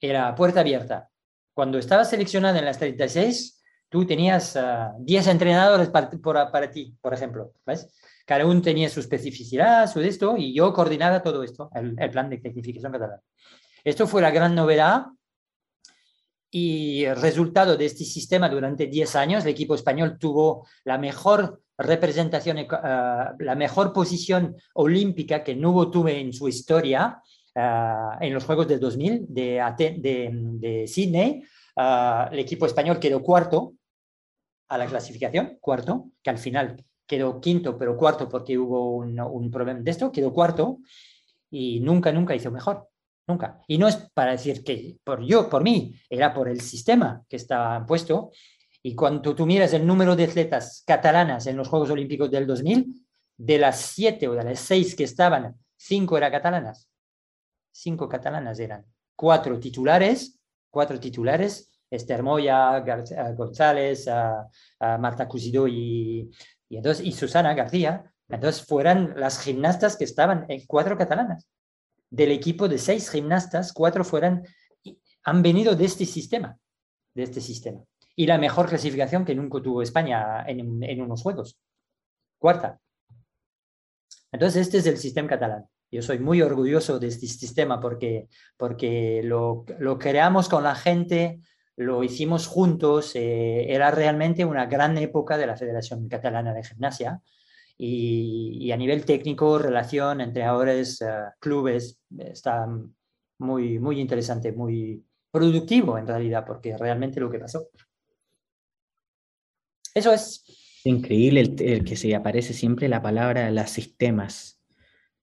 era 0.00 0.34
puerta 0.34 0.60
abierta. 0.60 1.08
Cuando 1.54 1.78
estabas 1.78 2.08
seleccionado 2.08 2.58
en 2.58 2.64
las 2.64 2.78
36, 2.78 3.60
tú 3.88 4.06
tenías 4.06 4.54
10 4.98 5.26
ah, 5.26 5.30
entrenadores 5.30 5.90
para, 5.90 6.50
para, 6.50 6.70
ti, 6.70 6.96
por 7.00 7.12
ejemplo. 7.12 7.52
¿ves? 7.66 7.92
Cada 8.24 8.46
uno 8.46 8.62
tenía 8.62 8.88
su 8.88 9.00
especificidad, 9.00 9.90
su 9.90 10.00
esto, 10.00 10.36
y 10.36 10.54
yo 10.54 10.72
coordinaba 10.72 11.22
todo 11.22 11.42
esto, 11.42 11.70
el, 11.74 11.94
plan 12.10 12.30
de 12.30 12.38
tecnificación 12.38 12.92
catalana. 12.92 13.20
Esto 13.84 14.06
fue 14.06 14.22
la 14.22 14.30
gran 14.30 14.54
novedad 14.54 15.06
y 16.50 17.04
el 17.04 17.20
resultado 17.20 17.76
de 17.76 17.86
este 17.86 18.04
sistema 18.04 18.48
durante 18.48 18.86
10 18.86 19.16
años, 19.16 19.44
el 19.44 19.50
equipo 19.50 19.74
español 19.74 20.18
tuvo 20.18 20.66
la 20.84 20.98
mejor 20.98 21.62
representación, 21.76 22.58
ah, 22.70 23.34
la 23.38 23.54
mejor 23.54 23.92
posición 23.92 24.54
olímpica 24.74 25.42
que 25.42 25.56
no 25.56 25.90
tuvo 25.90 26.08
en 26.08 26.32
su 26.32 26.48
historia 26.48 27.20
Ah, 27.54 28.16
en 28.20 28.32
los 28.32 28.44
Juegos 28.44 28.68
del 28.68 28.78
2000 28.78 29.26
de, 29.28 29.60
de, 29.98 30.30
de 30.32 30.86
Sydney, 30.86 31.42
ah, 31.76 32.28
el 32.30 32.38
equipo 32.38 32.66
español 32.66 33.00
quedó 33.00 33.22
cuarto 33.22 33.74
a 34.68 34.78
la 34.78 34.86
clasificación, 34.86 35.58
cuarto, 35.60 36.10
que 36.22 36.30
al 36.30 36.38
final 36.38 36.84
quedó 37.06 37.40
quinto, 37.40 37.76
pero 37.76 37.96
cuarto 37.96 38.28
porque 38.28 38.56
hubo 38.56 38.94
un, 38.94 39.18
un 39.18 39.50
problema 39.50 39.80
de 39.80 39.90
esto, 39.90 40.12
quedó 40.12 40.32
cuarto 40.32 40.78
y 41.50 41.80
nunca, 41.80 42.12
nunca 42.12 42.36
hizo 42.36 42.52
mejor. 42.52 42.88
Nunca. 43.26 43.60
Y 43.66 43.78
no 43.78 43.88
es 43.88 43.96
para 44.14 44.32
decir 44.32 44.64
que 44.64 44.96
por 45.04 45.24
yo, 45.24 45.48
por 45.48 45.62
mí, 45.62 45.94
era 46.08 46.32
por 46.32 46.48
el 46.48 46.60
sistema 46.60 47.24
que 47.28 47.36
estaba 47.36 47.84
puesto. 47.84 48.30
Y 48.82 48.94
cuando 48.94 49.34
tú 49.34 49.46
miras 49.46 49.72
el 49.72 49.86
número 49.86 50.16
de 50.16 50.24
atletas 50.24 50.82
catalanas 50.86 51.46
en 51.46 51.56
los 51.56 51.68
Juegos 51.68 51.90
Olímpicos 51.90 52.30
del 52.30 52.46
2000, 52.46 53.06
de 53.36 53.58
las 53.58 53.80
siete 53.80 54.26
o 54.26 54.32
de 54.34 54.44
las 54.44 54.60
seis 54.60 54.94
que 54.96 55.04
estaban, 55.04 55.54
cinco 55.76 56.16
eran 56.16 56.32
catalanas 56.32 56.89
cinco 57.72 58.08
catalanas 58.08 58.58
eran, 58.58 58.84
cuatro 59.16 59.58
titulares, 59.58 60.40
cuatro 60.70 60.98
titulares, 60.98 61.70
Esther 61.90 62.22
Moya, 62.22 62.78
eh, 62.78 63.34
González, 63.34 64.08
Marta 64.78 65.26
Cusido 65.26 65.66
y, 65.66 66.30
y, 66.68 66.76
entonces, 66.76 67.04
y 67.04 67.12
Susana 67.12 67.54
García, 67.54 68.12
entonces 68.28 68.64
fueran 68.64 69.14
las 69.16 69.40
gimnastas 69.40 69.96
que 69.96 70.04
estaban 70.04 70.46
en 70.48 70.64
cuatro 70.66 70.96
catalanas. 70.96 71.48
Del 72.08 72.30
equipo 72.30 72.68
de 72.68 72.78
seis 72.78 73.10
gimnastas, 73.10 73.72
cuatro 73.72 74.04
fueran, 74.04 74.44
han 75.24 75.42
venido 75.42 75.74
de 75.74 75.84
este 75.84 76.06
sistema, 76.06 76.56
de 77.14 77.24
este 77.24 77.40
sistema. 77.40 77.82
Y 78.14 78.26
la 78.26 78.38
mejor 78.38 78.68
clasificación 78.68 79.24
que 79.24 79.34
nunca 79.34 79.60
tuvo 79.60 79.82
España 79.82 80.44
en, 80.46 80.82
en 80.82 81.02
unos 81.02 81.22
juegos. 81.22 81.58
Cuarta. 82.38 82.78
Entonces, 84.32 84.62
este 84.62 84.78
es 84.78 84.86
el 84.86 84.98
sistema 84.98 85.28
catalán. 85.28 85.66
Yo 85.90 86.02
soy 86.02 86.18
muy 86.18 86.40
orgulloso 86.40 86.98
de 86.98 87.08
este 87.08 87.26
sistema 87.26 87.80
porque, 87.80 88.28
porque 88.56 89.22
lo, 89.24 89.64
lo 89.78 89.98
creamos 89.98 90.48
con 90.48 90.62
la 90.62 90.74
gente, 90.74 91.40
lo 91.76 92.04
hicimos 92.04 92.46
juntos, 92.46 93.16
eh, 93.16 93.72
era 93.72 93.90
realmente 93.90 94.44
una 94.44 94.66
gran 94.66 94.98
época 94.98 95.38
de 95.38 95.46
la 95.46 95.56
Federación 95.56 96.08
Catalana 96.08 96.52
de 96.52 96.62
Gimnasia 96.62 97.22
y, 97.82 98.70
a 98.70 98.76
nivel 98.76 99.06
técnico, 99.06 99.58
relación, 99.58 100.20
entrenadores, 100.20 101.00
uh, 101.00 101.30
clubes, 101.38 101.98
está 102.18 102.66
muy, 103.38 103.78
muy 103.78 103.98
interesante, 103.98 104.52
muy 104.52 105.02
productivo 105.30 105.96
en 105.96 106.06
realidad, 106.06 106.44
porque 106.46 106.76
realmente 106.76 107.18
lo 107.18 107.30
que 107.30 107.38
pasó. 107.38 107.70
Eso 109.94 110.12
es. 110.12 110.44
Increíble 110.84 111.40
el, 111.40 111.84
que 111.84 111.96
se 111.96 112.14
aparece 112.14 112.52
siempre 112.52 112.88
la 112.88 113.00
palabra 113.00 113.50
las 113.50 113.70
sistemas. 113.70 114.59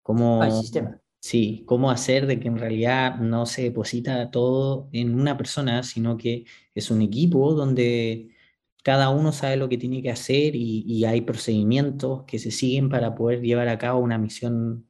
Como, 0.07 0.41
Hay 0.41 0.53
sistema. 0.53 1.01
Sí, 1.19 1.65
cómo 1.65 1.91
hacer 1.91 2.27
de 2.27 2.39
que 2.39 2.47
en 2.47 2.57
realidad 2.57 3.17
no 3.17 3.45
se 3.45 3.63
deposita 3.63 4.31
todo 4.31 4.87
en 4.93 5.19
una 5.19 5.35
persona, 5.35 5.83
sino 5.83 6.15
que 6.15 6.45
es 6.73 6.89
un 6.91 7.01
equipo 7.01 7.53
donde 7.53 8.29
cada 8.85 9.09
uno 9.09 9.33
sabe 9.33 9.57
lo 9.57 9.67
que 9.67 9.77
tiene 9.77 10.01
que 10.01 10.09
hacer 10.09 10.55
y, 10.55 11.03
hay 11.03 11.19
procedimientos 11.19 12.23
que 12.23 12.39
se 12.39 12.51
siguen 12.51 12.87
para 12.87 13.15
poder 13.15 13.41
llevar 13.41 13.67
a 13.67 13.77
cabo 13.77 13.99
una 13.99 14.17
misión, 14.17 14.87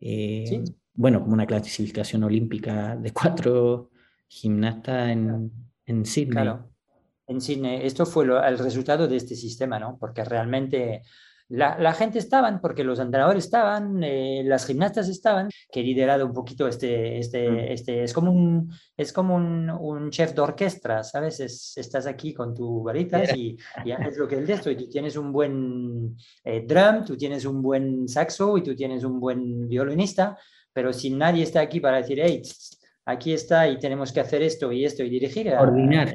eh, 0.00 0.64
bueno, 0.92 1.20
como 1.20 1.34
una 1.34 1.46
clasificación 1.46 2.24
olímpica 2.24 2.96
de 2.96 3.12
cuatro 3.12 3.90
gimnastas 4.26 5.10
en, 5.10 5.52
en 5.86 6.04
Sydney. 6.04 6.32
Claro 6.32 6.68
en 7.28 7.40
Sydney. 7.40 7.80
Esto 7.82 8.06
fue 8.06 8.24
el 8.24 8.58
resultado 8.58 9.06
de 9.06 9.16
este 9.16 9.36
sistema, 9.36 9.78
¿no? 9.78 9.96
Porque 9.98 10.24
realmente 10.24 11.02
la, 11.48 11.94
gente 11.94 12.18
estaban, 12.18 12.60
porque 12.60 12.84
los 12.84 12.98
entrenadores 12.98 13.44
estaban, 13.44 14.02
eh, 14.02 14.42
las 14.44 14.66
gimnastas 14.66 15.08
estaban, 15.08 15.48
que 15.70 15.82
liderado 15.82 16.26
un 16.26 16.34
poquito 16.34 16.68
este, 16.68 17.18
este, 17.18 17.50
mm. 17.50 17.58
este 17.70 18.02
es 18.04 18.12
como 18.12 18.32
un, 18.32 18.70
es 18.96 19.12
como 19.12 19.36
un, 19.36 20.10
chef 20.10 20.34
de 20.34 20.40
orquesta, 20.40 21.02
¿sabes? 21.02 21.40
estás 21.40 22.06
aquí 22.06 22.34
con 22.34 22.54
tu 22.54 22.82
varitas 22.82 23.34
y, 23.36 23.56
y, 23.84 23.90
haces 23.92 24.16
lo 24.16 24.28
que 24.28 24.36
es 24.38 24.46
de 24.46 24.52
esto 24.54 24.70
y 24.70 24.76
tú 24.76 24.88
tienes 24.88 25.16
un 25.16 25.32
buen 25.32 26.16
eh, 26.44 26.64
drum, 26.66 27.04
tú 27.04 27.16
tienes 27.16 27.44
un 27.44 27.62
buen 27.62 28.08
saxo 28.08 28.56
y 28.58 28.62
tú 28.62 28.74
tienes 28.74 29.04
un 29.04 29.18
buen 29.18 29.68
violinista, 29.68 30.38
pero 30.72 30.92
si 30.92 31.10
nadie 31.10 31.42
está 31.42 31.60
aquí 31.60 31.80
para 31.80 31.98
decir, 31.98 32.20
hey, 32.22 32.42
aquí 33.06 33.32
está 33.32 33.68
y 33.68 33.78
tenemos 33.78 34.12
que 34.12 34.20
hacer 34.20 34.42
esto 34.42 34.70
y 34.70 34.84
esto 34.84 35.02
y 35.02 35.10
dirigir. 35.10 35.54
Coordinar. 35.56 36.14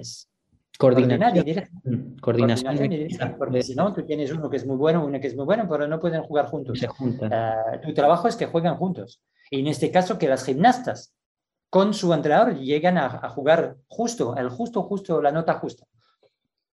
Coordinación. 0.77 1.45
Mm, 1.83 2.19
coordinación. 2.19 3.35
porque 3.37 3.61
si 3.61 3.75
no, 3.75 3.93
tú 3.93 4.03
tienes 4.03 4.31
uno 4.31 4.49
que 4.49 4.57
es 4.57 4.65
muy 4.65 4.75
bueno, 4.75 5.05
uno 5.05 5.19
que 5.19 5.27
es 5.27 5.35
muy 5.35 5.45
bueno, 5.45 5.67
pero 5.69 5.87
no 5.87 5.99
pueden 5.99 6.23
jugar 6.23 6.47
juntos. 6.47 6.79
Se 6.79 6.87
uh, 6.87 7.81
tu 7.81 7.93
trabajo 7.93 8.27
es 8.27 8.35
que 8.35 8.47
juegan 8.47 8.75
juntos. 8.75 9.21
Y 9.51 9.59
en 9.59 9.67
este 9.67 9.91
caso, 9.91 10.17
que 10.17 10.27
las 10.27 10.43
gimnastas 10.43 11.15
con 11.69 11.93
su 11.93 12.13
entrenador 12.13 12.57
llegan 12.57 12.97
a, 12.97 13.29
jugar 13.29 13.77
justo, 13.87 14.35
el 14.35 14.49
justo, 14.49 14.83
justo, 14.83 15.21
la 15.21 15.31
nota 15.31 15.55
justa. 15.55 15.85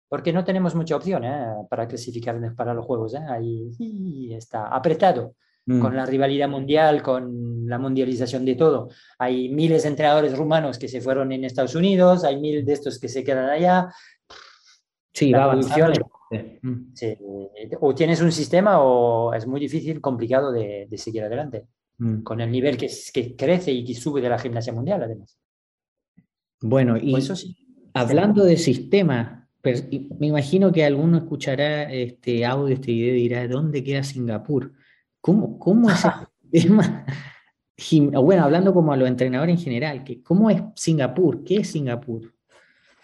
Porque 0.09 0.33
no 0.33 0.45
tenemos 0.45 0.75
mucha 0.75 0.97
opción 0.97 1.25
¿eh? 1.25 1.55
para 1.69 1.87
clasificar 1.87 2.55
para 2.55 2.75
los 2.75 2.85
juegos. 2.85 3.15
¿eh? 3.15 3.23
Ahí 3.29 4.35
está 4.35 4.67
apretado 4.67 5.35
con 5.79 5.93
mm. 5.93 5.97
la 5.97 6.07
rivalidad 6.07 6.49
mundial, 6.49 7.03
con 7.03 7.69
la 7.69 7.79
mundialización 7.79 8.45
de 8.45 8.57
todo. 8.57 8.89
Hay 9.19 9.49
miles 9.51 9.85
de 9.85 9.91
entrenadores 9.91 10.37
rumanos 10.37 10.79
que 10.79 10.89
se 10.89 11.01
fueron 11.01 11.31
en 11.33 11.45
Estados 11.45 11.75
Unidos, 11.75 12.25
hay 12.25 12.41
mil 12.41 12.65
de 12.65 12.73
estos 12.73 12.99
que 12.99 13.09
se 13.09 13.23
quedan 13.23 13.49
allá. 13.49 13.89
Sí, 15.13 15.33
va 15.33 15.55
mm. 15.55 16.93
O 17.81 17.95
tienes 17.95 18.21
un 18.21 18.33
sistema 18.33 18.81
o 18.81 19.33
es 19.35 19.47
muy 19.47 19.61
difícil, 19.61 20.01
complicado 20.01 20.51
de, 20.51 20.89
seguir 20.97 21.23
adelante. 21.23 21.67
Mm. 21.99 22.23
Con 22.23 22.41
el 22.41 22.51
nivel 22.51 22.77
que, 22.77 22.91
que, 23.13 23.37
crece 23.37 23.71
y 23.71 23.85
que 23.85 23.95
sube 23.95 24.21
de 24.21 24.31
la 24.31 24.39
gimnasia 24.39 24.73
mundial, 24.73 25.03
además. 25.03 25.39
Bueno, 26.63 26.97
y 26.97 27.13
pues 27.13 27.55
hablando 27.95 28.45
de 28.45 28.57
sistema, 28.57 29.49
me 30.19 30.27
imagino 30.27 30.73
que 30.73 30.85
alguno 30.85 31.19
escuchará 31.19 31.93
este 31.93 32.45
audio, 32.45 32.75
este 32.75 32.93
video 32.93 33.15
y 33.15 33.23
dirá, 33.23 33.47
¿dónde 33.47 33.85
queda 33.85 34.03
Singapur? 34.03 34.73
¿Cómo, 35.21 35.59
cómo 35.59 35.91
es 35.91 36.05
el 36.05 36.51
tema? 36.51 37.05
Bueno, 38.13 38.45
hablando 38.45 38.75
como 38.75 38.93
a 38.93 38.97
los 38.97 39.09
entrenadores 39.09 39.57
en 39.57 39.63
general, 39.63 40.05
¿cómo 40.23 40.51
es 40.51 40.63
Singapur? 40.77 41.43
¿Qué 41.45 41.57
es 41.57 41.71
Singapur? 41.71 42.35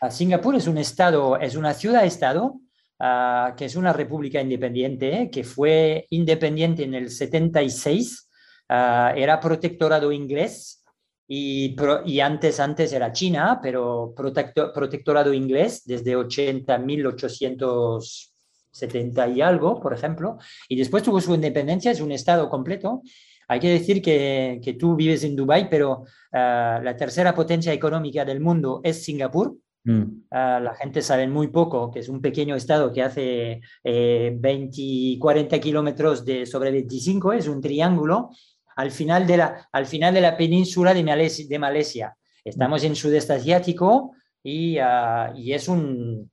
Ah, 0.01 0.11
Singapur 0.11 0.55
es 0.55 0.67
un 0.67 0.79
estado, 0.79 1.39
es 1.39 1.57
una 1.57 1.73
ciudad-estado 1.73 2.61
ah, 3.01 3.55
que 3.57 3.65
es 3.65 3.77
una 3.77 3.93
república 3.93 4.41
independiente, 4.41 5.31
que 5.31 5.45
fue 5.45 6.07
independiente 6.11 6.85
en 6.85 6.95
el 6.95 7.11
76, 7.11 8.29
ah, 8.69 9.15
era 9.17 9.41
protectorado 9.41 10.13
inglés 10.13 10.85
y, 11.27 11.75
y, 12.05 12.21
antes, 12.21 12.61
antes 12.61 12.93
era 12.93 13.13
China, 13.13 13.59
pero 13.63 14.15
protectorado 14.15 15.33
inglés 15.33 15.83
desde 15.87 16.15
80, 16.15 16.79
1800 16.79 18.36
70 18.79 19.29
y 19.29 19.41
algo, 19.41 19.81
por 19.81 19.93
ejemplo, 19.93 20.39
y 20.69 20.77
después 20.77 21.03
tuvo 21.03 21.21
su 21.21 21.35
independencia, 21.35 21.91
es 21.91 22.01
un 22.01 22.13
estado 22.13 22.49
completo. 22.49 23.03
Hay 23.49 23.61
que 23.61 23.69
decir 23.69 24.03
que, 24.03 24.61
que 24.63 24.75
tú 24.75 24.97
vives 24.97 25.23
en 25.25 25.37
Dubái, 25.37 25.69
pero 25.71 26.05
ah, 26.33 26.81
la 26.83 26.97
tercera 26.97 27.35
potencia 27.35 27.73
económica 27.73 28.25
del 28.25 28.41
mundo 28.41 28.81
es 28.83 29.05
Singapur. 29.05 29.57
Mm. 29.85 30.03
Ah, 30.33 30.61
la 30.61 30.75
gente 30.75 31.01
sabe 31.01 31.29
muy 31.29 31.49
poco 31.49 31.93
que 31.93 32.01
es 32.01 32.09
un 32.09 32.21
pequeño 32.21 32.57
estado 32.57 32.93
que 32.93 33.03
hace 33.03 33.61
20, 33.85 34.81
eh, 34.83 35.17
40 35.19 35.61
kilómetros 35.61 36.25
de, 36.25 36.45
sobre 36.45 36.73
25, 36.73 37.33
es 37.35 37.47
un 37.47 37.61
triángulo 37.61 38.31
al 38.75 38.91
final 38.91 39.27
de 39.27 39.37
la, 39.39 39.69
al 39.73 39.87
final 39.87 40.13
de 40.13 40.21
la 40.21 40.37
península 40.37 40.93
de 40.93 41.03
Malesia. 41.03 41.47
De 41.49 41.59
Malesia. 41.59 42.17
Estamos 42.45 42.85
en 42.85 42.95
sudeste 42.95 43.33
asiático 43.33 44.13
y, 44.43 44.79
ah, 44.79 45.33
y 45.35 45.53
es 45.53 45.69
un, 45.69 46.31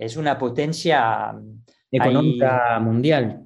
es 0.00 0.16
una 0.16 0.38
potencia 0.38 1.34
económica 1.90 2.80
mundial. 2.80 3.44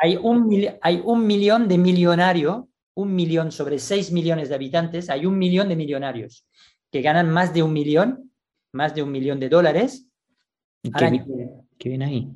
hay, 0.00 0.16
un, 0.16 0.66
hay 0.80 1.02
un 1.04 1.26
millón 1.26 1.68
de 1.68 1.76
millonarios, 1.76 2.64
un 2.94 3.14
millón 3.14 3.52
sobre 3.52 3.78
seis 3.78 4.10
millones 4.10 4.48
de 4.48 4.54
habitantes, 4.54 5.10
hay 5.10 5.26
un 5.26 5.36
millón 5.36 5.68
de 5.68 5.76
millonarios 5.76 6.46
que 6.90 7.02
ganan 7.02 7.28
más 7.28 7.52
de 7.52 7.62
un 7.62 7.74
millón, 7.74 8.30
más 8.72 8.94
de 8.94 9.02
un 9.02 9.12
millón 9.12 9.38
de 9.38 9.50
dólares. 9.50 10.08
¿Qué, 10.82 11.98
ahí? 12.02 12.26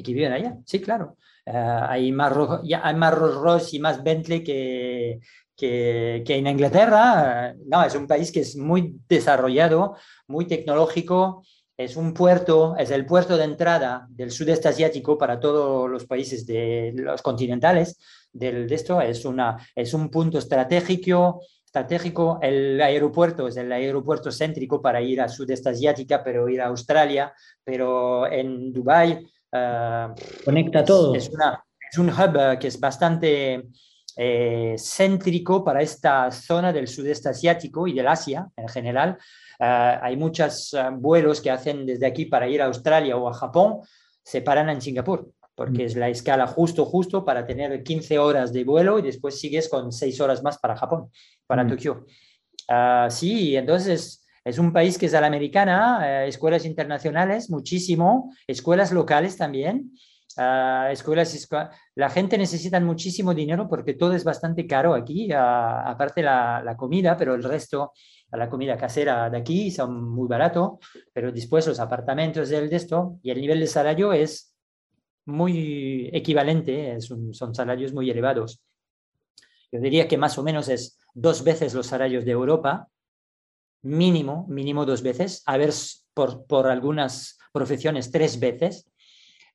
¿Y 0.00 0.02
que 0.02 0.14
viven 0.14 0.32
allá? 0.32 0.56
Sí, 0.64 0.80
claro. 0.80 1.18
Eh, 1.44 1.52
hay, 1.52 2.10
más 2.10 2.32
ya 2.64 2.80
hay 2.82 2.94
más 2.94 3.12
Rolls 3.14 3.34
Royce 3.34 3.76
y 3.76 3.80
más 3.80 4.02
Bentley 4.02 4.42
que, 4.42 5.20
que, 5.54 6.22
en 6.26 6.46
Inglaterra, 6.46 7.54
no, 7.66 7.84
es 7.84 7.94
un 7.94 8.06
país 8.06 8.32
que 8.32 8.40
es 8.40 8.56
muy 8.56 8.98
desarrollado, 9.06 9.96
muy 10.26 10.46
tecnológico, 10.46 11.44
es 11.76 11.96
un 11.96 12.14
puerto, 12.14 12.76
es 12.78 12.90
el 12.90 13.04
puerto 13.04 13.36
de 13.36 13.44
entrada 13.44 14.06
del 14.08 14.30
sudeste 14.30 14.68
asiático 14.68 15.18
para 15.18 15.38
todos 15.38 15.90
los 15.90 16.06
países 16.06 16.46
de 16.46 16.94
los 16.94 17.20
continentales 17.20 17.98
del, 18.32 18.66
de 18.66 18.74
esto, 18.74 19.02
es, 19.02 19.26
una, 19.26 19.58
es 19.74 19.92
un 19.92 20.08
punto 20.10 20.38
estratégico, 20.38 21.42
estratégico, 21.62 22.38
el 22.40 22.80
aeropuerto 22.80 23.48
es 23.48 23.58
el 23.58 23.70
aeropuerto 23.70 24.32
céntrico 24.32 24.80
para 24.80 25.02
ir 25.02 25.20
a 25.20 25.28
sudeste 25.28 25.68
asiática, 25.68 26.24
pero 26.24 26.48
ir 26.48 26.62
a 26.62 26.68
Australia, 26.68 27.34
pero 27.62 28.26
en 28.32 28.72
Dubái... 28.72 29.26
Eh, 29.52 30.08
Conecta 30.44 30.84
todo. 30.84 31.14
Es, 31.14 31.28
una, 31.28 31.64
es 31.90 31.98
un 31.98 32.08
hub 32.10 32.58
que 32.58 32.68
es 32.68 32.78
bastante 32.78 33.68
eh, 34.16 34.76
céntrico 34.78 35.64
para 35.64 35.82
esta 35.82 36.30
zona 36.30 36.72
del 36.72 36.88
sudeste 36.88 37.28
asiático 37.28 37.86
y 37.86 37.92
del 37.92 38.08
Asia 38.08 38.48
en 38.56 38.68
general. 38.68 39.18
Eh, 39.58 39.98
hay 40.02 40.16
muchos 40.16 40.74
vuelos 40.94 41.40
que 41.40 41.50
hacen 41.50 41.86
desde 41.86 42.06
aquí 42.06 42.26
para 42.26 42.48
ir 42.48 42.62
a 42.62 42.66
Australia 42.66 43.16
o 43.16 43.28
a 43.28 43.34
Japón, 43.34 43.80
se 44.22 44.42
paran 44.42 44.68
en 44.70 44.80
Singapur, 44.80 45.32
porque 45.54 45.84
es 45.84 45.96
la 45.96 46.08
escala 46.08 46.46
justo, 46.46 46.84
justo 46.84 47.24
para 47.24 47.46
tener 47.46 47.82
15 47.82 48.18
horas 48.18 48.52
de 48.52 48.64
vuelo 48.64 48.98
y 48.98 49.02
después 49.02 49.38
sigues 49.38 49.68
con 49.68 49.92
6 49.92 50.20
horas 50.20 50.42
más 50.42 50.58
para 50.58 50.76
Japón, 50.76 51.10
para 51.46 51.66
Tokio. 51.66 52.06
sí, 53.08 53.56
entonces 53.56 54.19
es 54.50 54.58
un 54.58 54.72
país 54.72 54.98
que 54.98 55.06
es 55.06 55.14
a 55.14 55.24
americana, 55.24 56.26
escuelas 56.26 56.64
internacionales, 56.66 57.50
muchísimo, 57.50 58.34
escuelas 58.46 58.92
locales 58.92 59.36
también. 59.36 59.92
Uh, 60.36 60.90
escuelas, 60.90 61.48
la 61.96 62.08
gente 62.08 62.38
necesita 62.38 62.78
muchísimo 62.78 63.34
dinero 63.34 63.68
porque 63.68 63.94
todo 63.94 64.12
es 64.12 64.22
bastante 64.22 64.66
caro 64.66 64.94
aquí, 64.94 65.30
aparte 65.32 66.22
la, 66.22 66.62
la, 66.64 66.76
comida, 66.76 67.16
pero 67.16 67.34
el 67.34 67.42
resto, 67.42 67.92
la 68.30 68.48
comida 68.48 68.76
casera 68.76 69.28
de 69.28 69.38
aquí 69.38 69.70
son 69.72 70.08
muy 70.08 70.28
barato, 70.28 70.78
pero 71.12 71.32
después 71.32 71.66
los 71.66 71.80
apartamentos 71.80 72.48
del 72.48 72.70
de 72.70 72.76
esto 72.76 73.18
y 73.22 73.30
el 73.30 73.40
nivel 73.40 73.58
de 73.58 73.66
salario 73.66 74.12
es 74.12 74.56
muy 75.26 76.08
equivalente, 76.12 76.96
son 77.00 77.54
salarios 77.54 77.92
muy 77.92 78.08
elevados. 78.08 78.62
Yo 79.72 79.80
diría 79.80 80.08
que 80.08 80.16
más 80.16 80.38
o 80.38 80.42
menos 80.42 80.68
es 80.68 80.98
dos 81.14 81.44
veces 81.44 81.74
los 81.74 81.86
salarios 81.86 82.24
de 82.24 82.32
Europa, 82.32 82.88
mínimo, 83.82 84.46
mínimo 84.48 84.84
dos 84.84 85.02
veces, 85.02 85.42
a 85.46 85.56
ver 85.56 85.70
por, 86.14 86.46
por 86.46 86.66
algunas 86.66 87.38
profesiones 87.52 88.10
tres 88.10 88.38
veces. 88.38 88.90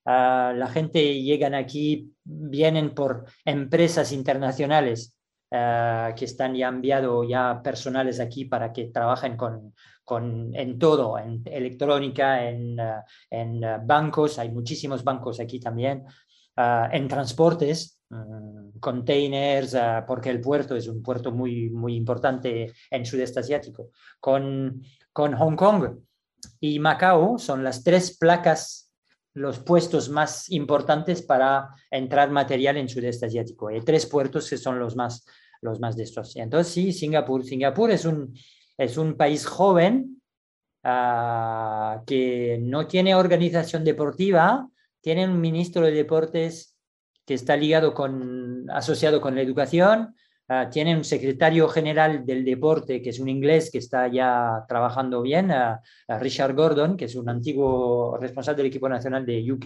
Ah, 0.06 0.54
la 0.56 0.68
gente 0.68 1.22
llegan 1.22 1.56
aquí, 1.56 2.14
vienen 2.24 2.94
por 2.94 3.26
empresas 3.44 4.12
internacionales 4.12 5.18
ah, 5.52 6.14
que 6.16 6.26
están 6.26 6.56
ya 6.56 6.68
enviado 6.68 7.24
ya 7.24 7.62
personales 7.64 8.20
aquí 8.20 8.46
para 8.46 8.72
que 8.72 8.86
trabajen 8.86 9.36
con, 9.36 9.74
con 10.04 10.56
en 10.56 10.78
todo, 10.78 11.18
en 11.18 11.42
electrónica, 11.46 12.48
en, 12.48 12.80
ah, 12.80 13.04
en 13.30 13.62
bancos, 13.86 14.38
hay 14.38 14.52
muchísimos 14.52 15.04
bancos 15.04 15.40
aquí 15.40 15.60
también, 15.60 16.04
en 16.58 17.08
transportes, 17.10 17.95
containers, 18.80 19.76
porque 20.08 20.30
el 20.30 20.40
puerto 20.40 20.76
es 20.76 20.88
un 20.88 21.02
puerto 21.02 21.32
muy, 21.32 21.70
muy 21.70 21.96
importante 21.96 22.72
en 22.90 23.06
sudeste 23.06 23.40
asiático, 23.40 23.90
con, 24.20 24.82
con 25.12 25.34
Hong 25.36 25.56
Kong 25.56 25.98
y 26.60 26.80
Macao 26.80 27.38
son 27.38 27.64
las 27.64 27.84
tres 27.84 28.18
placas, 28.18 28.92
los 29.34 29.60
puestos 29.60 30.10
más 30.10 30.50
importantes 30.52 31.22
para 31.22 31.70
entrar 31.92 32.32
material 32.32 32.78
en 32.78 32.88
sudeste 32.88 33.26
asiático. 33.26 33.68
Hay 33.68 33.82
tres 33.82 34.06
puertos 34.06 34.50
que 34.50 34.58
son 34.58 34.80
los 34.80 34.96
más, 34.96 35.26
los 35.62 35.80
más 35.80 35.96
de 35.96 36.04
estos. 36.04 36.36
Entonces, 36.36 36.74
sí, 36.74 36.94
Singapur. 36.94 37.44
Singapur 37.44 37.92
es 37.92 38.06
un, 38.06 38.34
es 38.78 38.98
un 38.98 39.16
país 39.18 39.46
joven 39.46 40.22
ah, 40.84 42.02
que 42.06 42.60
no 42.62 42.88
tiene 42.88 43.16
organización 43.16 43.84
deportiva, 43.84 44.70
tiene 45.02 45.26
un 45.26 45.42
ministro 45.42 45.86
de 45.86 45.92
deportes 45.92 46.75
que 47.26 47.34
está 47.34 47.56
ligado 47.58 47.94
con, 47.94 48.70
asociado 48.70 49.20
con 49.22 49.36
la 49.36 49.42
educación, 49.42 50.16
Ah, 50.48 50.70
tiene 50.70 50.96
un 50.96 51.04
secretario 51.04 51.68
general 51.68 52.24
del 52.24 52.46
deporte, 52.46 53.02
que 53.02 53.10
es 53.10 53.20
un 53.20 53.30
inglés 53.30 53.72
que 53.72 53.80
está 53.80 54.08
ya 54.08 54.64
trabajando 54.68 55.24
bien, 55.24 55.52
Richard 56.08 56.54
Gordon, 56.54 56.96
que 56.96 57.06
es 57.06 57.16
un 57.16 57.28
antiguo 57.30 58.16
responsable 58.18 58.58
del 58.58 58.68
equipo 58.68 58.88
nacional 58.88 59.26
de 59.26 59.52
UK 59.52 59.66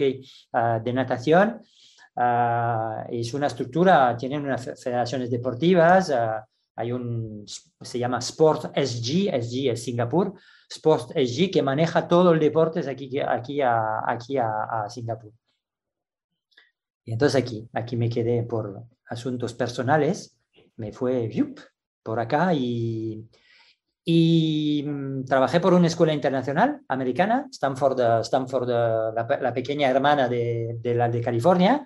ah, 0.54 0.80
de 0.82 0.92
natación. 0.92 1.60
Es 3.10 3.34
una 3.34 3.46
estructura, 3.46 4.16
tienen 4.16 4.44
unas 4.44 4.64
federaciones 4.82 5.30
deportivas, 5.30 6.12
hay 6.76 6.92
un, 6.92 7.44
se 7.46 7.98
llama 7.98 8.18
Sport 8.18 8.76
SG, 8.76 9.30
SG 9.40 9.70
es 9.70 9.84
Singapur, 9.84 10.34
Sport 10.68 11.12
SG, 11.12 11.50
que 11.50 11.62
maneja 11.62 12.08
todo 12.08 12.32
el 12.32 12.40
deporte 12.40 12.80
aquí, 12.90 13.18
aquí, 13.20 13.60
a, 13.60 14.00
aquí 14.06 14.36
a, 14.38 14.64
a 14.64 14.90
Singapur. 14.90 15.32
Y 17.10 17.14
entonces 17.14 17.42
aquí, 17.42 17.68
aquí 17.72 17.96
me 17.96 18.08
quedé 18.08 18.44
por 18.44 18.84
asuntos 19.08 19.52
personales 19.54 20.38
me 20.76 20.92
fue 20.92 21.28
por 22.04 22.20
acá 22.20 22.54
y, 22.54 23.28
y 24.04 24.84
mm, 24.86 25.24
trabajé 25.24 25.58
por 25.58 25.74
una 25.74 25.88
escuela 25.88 26.12
internacional 26.12 26.82
americana, 26.86 27.48
Stanford, 27.50 28.20
Stanford 28.20 28.68
la, 28.68 29.52
pequeña 29.52 29.90
hermana 29.90 30.28
de, 30.28 30.76
de, 30.80 30.94
la 30.94 31.08
de 31.08 31.20
California, 31.20 31.84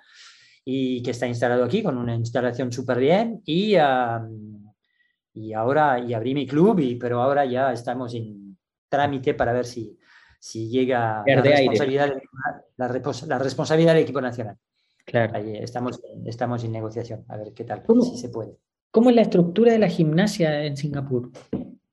y 0.63 1.03
que 1.03 1.13
está 1.13 1.27
instalado 1.27 1.65
aquí 1.65 1.83
con 1.83 1.97
una 1.97 2.15
instalación 2.15 2.71
súper 2.71 2.99
bien. 2.99 3.41
Y, 3.47 3.77
y 5.33 5.53
ahora 5.55 6.01
y 6.01 6.13
abrí 6.13 6.35
mi 6.35 6.47
club, 6.47 6.81
y, 6.81 6.97
pero 6.97 7.23
ahora 7.23 7.47
ya 7.47 7.73
estamos 7.73 8.13
en 8.13 8.59
trámite 8.91 9.33
para 9.33 9.55
ver 9.55 9.65
si, 9.65 9.99
si 10.39 10.69
llega 10.69 11.25
la 11.27 11.41
responsabilidad, 11.41 12.13
la, 12.77 12.89
la, 13.27 13.39
responsabilidad, 13.39 13.95
del 13.95 14.03
equipo 14.03 14.21
nacional. 14.21 14.59
Claro. 15.05 15.37
estamos, 15.37 16.01
estamos 16.25 16.65
en 16.65 16.73
negociación, 16.73 17.25
a 17.29 17.37
ver 17.37 17.53
qué 17.53 17.65
tal, 17.65 17.83
si 18.03 18.19
se 18.19 18.29
puede. 18.31 18.57
¿Cómo 18.91 19.11
es 19.11 19.17
la 19.17 19.23
estructura 19.23 19.73
de 19.73 19.79
la 19.79 19.89
gimnasia 19.89 20.65
en 20.65 20.77
Singapur? 20.77 21.31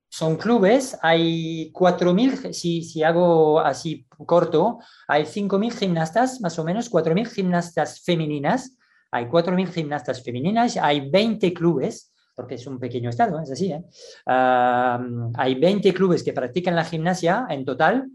Son 0.08 0.36
clubes, 0.36 0.98
hay 1.02 1.72
4.000, 1.72 2.54
si, 2.54 2.84
si 2.84 3.02
hago 3.02 3.60
así 3.60 4.06
corto, 4.26 4.80
hay 5.08 5.24
5.000 5.24 5.72
gimnastas, 5.72 6.42
más 6.42 6.60
o 6.60 6.64
menos, 6.64 6.92
4.000 6.92 7.28
gimnastas 7.28 8.02
femeninas, 8.02 8.78
hay 9.10 9.26
4.000 9.26 9.68
gimnastas 9.68 10.24
femeninas, 10.24 10.78
hay 10.78 11.10
20 11.10 11.54
clubes, 11.54 12.14
porque 12.36 12.56
es 12.56 12.68
un 12.68 12.80
pequeño 12.80 13.10
estado, 13.10 13.42
es 13.42 13.52
así, 13.52 13.72
¿eh? 13.72 13.84
hay 14.26 15.56
20 15.56 15.94
clubes 15.94 16.24
que 16.24 16.34
practican 16.34 16.76
la 16.76 16.86
gimnasia 16.86 17.46
en 17.50 17.66
total, 17.66 18.10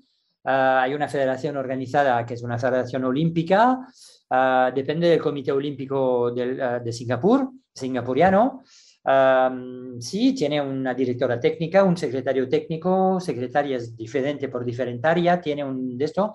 ah, 0.44 0.82
hay 0.82 0.94
una 0.94 1.09
federación 1.09 1.56
organizada 1.56 2.24
que 2.24 2.35
es 2.35 2.42
una 2.42 2.59
federación 2.59 3.04
olímpica, 3.04 3.80
ah, 4.31 4.71
depende 4.75 5.09
del 5.09 5.21
Comité 5.21 5.53
Olímpico 5.53 6.27
ah, 6.29 6.79
de 6.79 6.93
Singapur, 6.93 7.51
singapuriano. 7.73 8.62
sí, 10.01 10.35
tiene 10.35 10.61
una 10.61 10.95
directora 10.95 11.39
técnica, 11.39 11.85
un 11.85 11.97
secretario 11.97 12.49
técnico, 12.49 13.21
secretarias 13.21 13.97
diferente 13.97 14.49
por 14.49 14.65
diferente 14.65 15.07
área, 15.07 15.41
tiene 15.41 15.65
un 15.65 15.97
de 15.97 16.05
esto, 16.05 16.33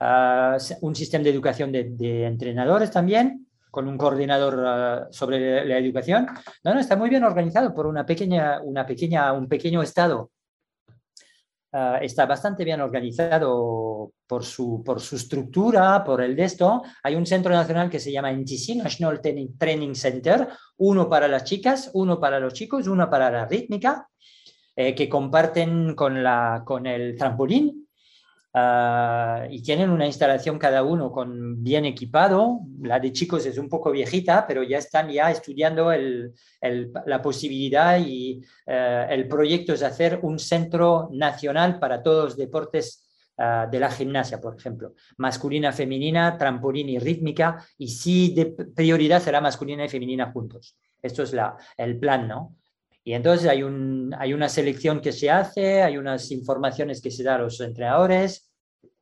ah, 0.00 0.56
un 0.82 0.94
sistema 0.94 1.24
de 1.24 1.30
educación 1.30 1.72
de, 1.72 2.24
entrenadores 2.26 2.90
también, 2.90 3.46
con 3.70 3.86
un 3.88 3.96
coordinador 3.96 4.64
ah, 4.66 5.08
sobre 5.10 5.64
la, 5.64 5.78
educación. 5.78 6.26
No, 6.64 6.74
no, 6.74 6.80
está 6.80 6.96
muy 6.96 7.08
bien 7.08 7.24
organizado 7.24 7.74
por 7.74 7.86
una 7.86 8.04
pequeña, 8.04 8.60
una 8.62 8.84
pequeña, 8.84 9.32
un 9.32 9.48
pequeño 9.48 9.82
estado 9.82 10.30
Ah, 11.72 12.00
está 12.02 12.26
bastante 12.26 12.64
bien 12.64 12.80
organizado 12.80 14.12
por 14.26 14.44
su, 14.44 14.82
por 14.84 15.00
su 15.00 15.14
estructura, 15.14 16.02
por 16.02 16.20
el 16.20 16.34
de. 16.34 16.82
Hay 17.04 17.14
un 17.14 17.24
centro 17.24 17.52
nacional 17.52 17.88
que 17.88 18.00
se 18.00 18.10
llama 18.10 18.32
NTC, 18.32 18.76
National 18.76 19.20
Training 19.20 19.94
Center, 19.94 20.48
uno 20.78 21.08
para 21.08 21.28
las 21.28 21.44
chicas, 21.44 21.90
uno 21.94 22.18
para 22.18 22.40
los 22.40 22.54
chicos, 22.54 22.88
uno 22.88 23.08
para 23.08 23.30
la 23.30 23.46
rítmica, 23.46 24.08
eh, 24.74 24.96
que 24.96 25.08
comparten 25.08 25.94
con, 25.94 26.24
la, 26.24 26.62
con 26.64 26.86
el 26.86 27.16
trampolín 27.16 27.88
Ah, 28.52 29.46
y 29.48 29.62
tienen 29.62 29.90
una 29.90 30.06
instalación 30.06 30.58
cada 30.58 30.82
uno 30.82 31.12
con 31.12 31.62
bien 31.62 31.84
equipado. 31.84 32.60
La 32.82 32.98
de 32.98 33.12
chicos 33.12 33.46
es 33.46 33.58
un 33.58 33.68
poco 33.68 33.92
viejita, 33.92 34.44
pero 34.46 34.62
ya 34.64 34.78
están 34.78 35.08
ya 35.08 35.30
estudiando 35.30 35.92
el, 35.92 36.34
la 37.06 37.22
posibilidad 37.22 37.98
y 38.00 38.40
eh, 38.66 39.06
el 39.10 39.28
proyecto 39.28 39.72
es 39.72 39.82
hacer 39.82 40.18
un 40.22 40.38
centro 40.38 41.08
nacional 41.12 41.78
para 41.78 42.02
todos 42.02 42.24
los 42.24 42.36
deportes 42.36 43.08
ah, 43.38 43.68
de 43.70 43.78
la 43.78 43.90
gimnasia, 43.90 44.40
por 44.40 44.56
ejemplo, 44.56 44.94
masculina, 45.18 45.70
femenina, 45.70 46.36
trampolín 46.36 46.88
y 46.88 46.98
rítmica, 46.98 47.64
y 47.78 47.88
sí 47.88 48.34
de 48.34 48.46
prioridad 48.46 49.22
será 49.22 49.40
masculina 49.40 49.84
y 49.84 49.88
femenina 49.88 50.32
juntos. 50.32 50.76
Esto 51.00 51.22
es 51.22 51.32
la, 51.32 51.56
el 51.76 51.98
plan, 51.98 52.26
¿no? 52.26 52.56
Y 53.02 53.14
entonces 53.14 53.48
hay, 53.48 53.62
hay 54.18 54.34
una 54.34 54.48
selección 54.48 55.00
que 55.00 55.12
se 55.12 55.30
hace, 55.30 55.82
hay 55.82 55.96
unas 55.96 56.30
informaciones 56.30 57.00
que 57.00 57.10
se 57.10 57.22
dan 57.22 57.40
a 57.40 57.44
los 57.44 57.60
entrenadores. 57.60 58.50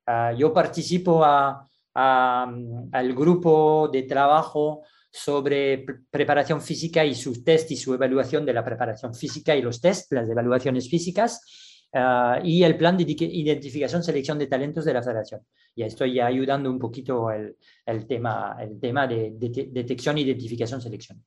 Ah, 0.06 0.32
yo 0.32 0.52
participo 0.52 1.24
al 1.24 3.14
grupo 3.14 3.88
de 3.92 4.02
trabajo 4.04 4.82
sobre 5.10 5.84
preparación 6.10 6.60
física 6.60 7.04
y 7.04 7.14
su 7.14 7.42
test 7.42 7.70
y 7.72 7.76
su 7.76 7.94
evaluación 7.94 8.46
de 8.46 8.52
la 8.52 8.64
preparación 8.64 9.14
física 9.14 9.56
y 9.56 9.62
los 9.62 9.80
test, 9.80 10.12
las 10.12 10.28
evaluaciones 10.28 10.88
físicas 10.88 11.88
ah, 11.92 12.38
y 12.42 12.62
el 12.62 12.76
plan 12.76 12.96
de 12.96 13.04
identificación, 13.04 14.04
selección 14.04 14.38
de 14.38 14.46
talentos 14.46 14.84
de 14.84 14.94
la 14.94 15.02
federación. 15.02 15.40
Y 15.74 15.82
estoy 15.82 16.20
ayudando 16.20 16.70
un 16.70 16.78
poquito 16.78 17.32
el, 17.32 17.56
el 17.84 18.06
tema, 18.06 18.56
el 18.60 18.78
tema 18.78 19.08
de, 19.08 19.32
de 19.34 19.68
detección, 19.72 20.18
identificación, 20.18 20.80
selección 20.80 21.24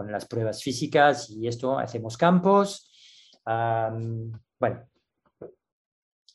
con 0.00 0.10
las 0.10 0.24
pruebas 0.24 0.62
físicas 0.62 1.28
y 1.28 1.46
esto 1.46 1.78
hacemos 1.78 2.16
campos. 2.16 2.90
bueno, 3.44 4.88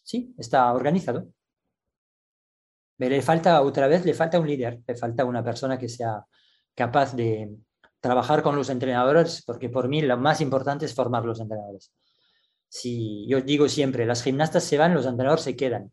sí, 0.04 0.36
está 0.38 0.72
organizado. 0.72 1.28
Pero 2.98 3.16
le 3.16 3.22
falta 3.24 3.62
otra 3.64 3.88
vez, 3.88 4.06
le 4.06 4.14
falta 4.14 4.40
un 4.40 4.48
líder, 4.48 4.82
le 4.88 4.96
falta 4.96 5.26
una 5.26 5.44
persona 5.44 5.80
que 5.80 5.90
sea 5.90 6.24
capaz 6.76 7.16
de 7.16 7.58
trabajar 8.00 8.44
con 8.44 8.56
los 8.56 8.70
entrenadores, 8.70 9.44
porque 9.44 9.70
por 9.70 9.88
mí 9.88 10.02
lo 10.04 10.16
más 10.18 10.42
importante 10.42 10.86
es 10.86 10.94
formar 10.94 11.26
los 11.26 11.40
entrenadores. 11.40 11.92
Si 12.70 13.28
yo 13.28 13.42
digo 13.42 13.68
siempre, 13.68 14.06
las 14.06 14.22
gimnastas 14.22 14.64
se 14.64 14.78
van, 14.78 14.94
los 14.94 15.08
entrenadores 15.08 15.44
se 15.44 15.56
quedan. 15.56 15.92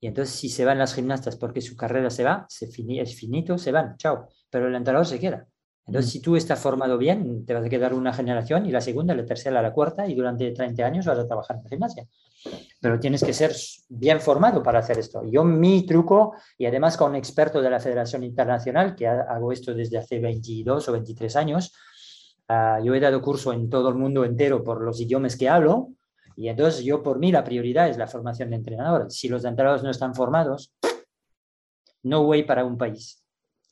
Y 0.00 0.06
entonces 0.06 0.34
si 0.34 0.48
se 0.48 0.64
van 0.64 0.78
las 0.78 0.94
gimnastas 0.94 1.36
porque 1.36 1.60
su 1.60 1.76
carrera 1.76 2.08
se 2.08 2.24
va, 2.24 2.46
se 2.48 2.64
es 2.64 3.14
finito, 3.14 3.58
se 3.58 3.70
van, 3.70 3.98
chao. 3.98 4.28
Pero 4.48 4.68
el 4.68 4.74
entrenador 4.74 5.06
se 5.06 5.20
queda. 5.20 5.46
Entonces, 5.86 6.12
si 6.12 6.20
tú 6.20 6.36
estás 6.36 6.60
formado 6.60 6.98
bien, 6.98 7.44
te 7.44 7.54
vas 7.54 7.64
a 7.64 7.68
quedar 7.68 7.94
una 7.94 8.12
generación 8.12 8.66
y 8.66 8.70
la 8.70 8.80
segunda, 8.80 9.14
la 9.14 9.24
tercera, 9.24 9.60
la 9.60 9.72
cuarta 9.72 10.06
y 10.06 10.14
durante 10.14 10.50
30 10.52 10.84
años 10.84 11.06
vas 11.06 11.18
a 11.18 11.26
trabajar 11.26 11.56
en 11.56 11.64
la 11.64 11.68
gimnasia. 11.68 12.06
Pero 12.80 13.00
tienes 13.00 13.24
que 13.24 13.32
ser 13.32 13.54
bien 13.88 14.20
formado 14.20 14.62
para 14.62 14.78
hacer 14.78 14.98
esto. 14.98 15.22
Yo 15.24 15.42
mi 15.42 15.84
truco, 15.84 16.34
y 16.56 16.66
además 16.66 16.96
con 16.96 17.10
un 17.10 17.16
experto 17.16 17.60
de 17.60 17.70
la 17.70 17.80
Federación 17.80 18.22
Internacional, 18.22 18.94
que 18.94 19.08
hago 19.08 19.52
esto 19.52 19.74
desde 19.74 19.98
hace 19.98 20.20
22 20.20 20.88
o 20.88 20.92
23 20.92 21.36
años, 21.36 21.74
ah, 22.48 22.78
yo 22.82 22.94
he 22.94 23.00
dado 23.00 23.20
curso 23.20 23.52
en 23.52 23.68
todo 23.68 23.88
el 23.88 23.96
mundo 23.96 24.24
entero 24.24 24.62
por 24.62 24.82
los 24.82 25.00
idiomas 25.00 25.36
que 25.36 25.48
hablo, 25.48 25.90
y 26.36 26.48
entonces 26.48 26.84
yo 26.84 27.02
por 27.02 27.18
mí 27.18 27.32
la 27.32 27.44
prioridad 27.44 27.88
es 27.88 27.98
la 27.98 28.06
formación 28.06 28.50
de 28.50 28.56
entrenadores. 28.56 29.14
Si 29.14 29.28
los 29.28 29.44
entrenadores 29.44 29.82
no 29.82 29.90
están 29.90 30.14
formados, 30.14 30.72
no 32.02 32.22
way 32.22 32.44
para 32.44 32.64
un 32.64 32.78
país. 32.78 33.22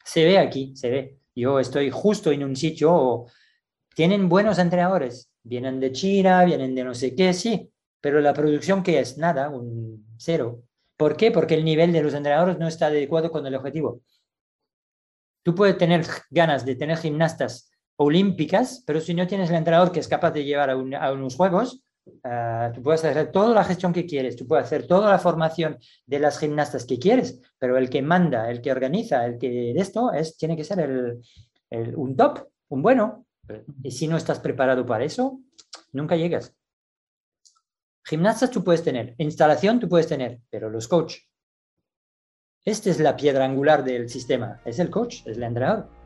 Se 0.05 0.25
ve 0.25 0.39
aquí, 0.39 0.77
se 0.77 0.91
ve 0.91 1.19
yo 1.41 1.61
estoy 1.61 1.91
justo 1.91 2.31
en 2.33 2.45
un 2.45 2.57
sitio, 2.57 3.27
tienen 3.95 4.29
buenos 4.29 4.59
entrenadores, 4.59 5.31
vienen 5.43 5.81
de 5.81 5.93
China, 5.93 6.45
vienen 6.45 6.75
de 6.75 6.85
no 6.85 6.95
sé 6.95 7.15
qué, 7.15 7.33
sí, 7.33 7.71
pero 8.01 8.21
la 8.21 8.35
producción 8.35 8.83
que 8.83 8.99
es 9.01 9.19
nada, 9.19 9.49
un 9.49 10.07
cero. 10.19 10.63
¿Por 10.97 11.17
qué? 11.17 11.31
Porque 11.31 11.55
el 11.55 11.65
nivel 11.65 11.93
de 11.93 12.03
los 12.03 12.15
entrenadores 12.15 12.59
no 12.59 12.67
está 12.67 12.87
adecuado 12.87 13.31
con 13.31 13.47
el 13.47 13.55
objetivo. 13.55 14.03
Tú 15.45 15.55
puedes 15.55 15.79
tener 15.79 16.05
ganas 16.31 16.65
de 16.65 16.75
tener 16.75 16.99
gimnastas 16.99 17.71
olímpicas, 17.97 18.83
pero 18.87 19.01
si 19.01 19.15
no 19.15 19.27
tienes 19.27 19.51
el 19.51 19.57
entrenador 19.57 19.93
que 19.93 20.01
es 20.01 20.09
capaz 20.09 20.33
de 20.33 20.45
llevar 20.45 20.71
a, 20.71 20.77
unos 20.77 21.37
juegos, 21.37 21.83
ah, 22.25 22.71
tú 22.75 22.83
puedes 22.83 23.05
hacer 23.05 23.31
toda 23.31 23.55
la 23.55 23.65
gestión 23.65 23.93
que 23.93 24.07
quieres, 24.07 24.37
tú 24.37 24.47
puedes 24.47 24.67
hacer 24.67 24.87
toda 24.87 25.11
la 25.11 25.19
formación 25.19 25.79
de 26.07 26.19
las 26.19 26.39
gimnastas 26.39 26.85
que 26.85 26.99
quieres, 26.99 27.41
pero 27.59 27.77
el 27.77 27.91
que 27.91 28.03
manda, 28.03 28.51
el 28.51 28.61
que 28.61 28.73
organiza, 28.73 29.25
el 29.27 29.39
que 29.39 29.49
de 29.49 29.81
esto 29.81 30.13
es, 30.13 30.37
tiene 30.37 30.57
que 30.57 30.65
ser 30.65 30.81
el, 30.81 31.97
un 31.97 32.17
top, 32.17 32.49
un 32.69 32.83
bueno. 32.83 33.27
Y 33.83 33.91
si 33.91 34.09
no 34.09 34.17
estás 34.17 34.41
preparado 34.41 34.85
para 34.85 35.05
eso, 35.05 35.41
nunca 35.93 36.17
llegas. 36.17 36.55
Gimnastas 38.05 38.51
tú 38.51 38.63
puedes 38.63 38.83
tener, 38.83 39.15
instalación 39.19 39.81
tú 39.81 39.89
puedes 39.89 40.07
tener, 40.07 40.41
pero 40.51 40.71
los 40.71 40.89
coach. 40.89 41.17
Esta 42.65 42.91
es 42.91 43.01
la 43.01 43.17
piedra 43.17 43.45
angular 43.45 43.85
del 43.85 44.09
sistema, 44.09 44.61
es 44.65 44.79
el 44.79 44.91
coach, 44.91 45.27
es 45.27 45.37
el 45.37 45.43
entrenador. 45.43 45.98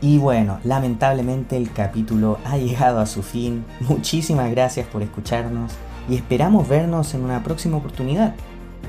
Y 0.00 0.18
bueno, 0.18 0.58
lamentablemente 0.64 1.56
el 1.56 1.72
capítulo 1.72 2.38
ha 2.44 2.56
llegado 2.58 3.00
a 3.00 3.06
su 3.06 3.22
fin. 3.22 3.64
Muchísimas 3.80 4.50
gracias 4.50 4.86
por 4.86 5.02
escucharnos 5.02 5.72
y 6.08 6.16
esperamos 6.16 6.68
vernos 6.68 7.14
en 7.14 7.24
una 7.24 7.42
próxima 7.42 7.78
oportunidad 7.78 8.34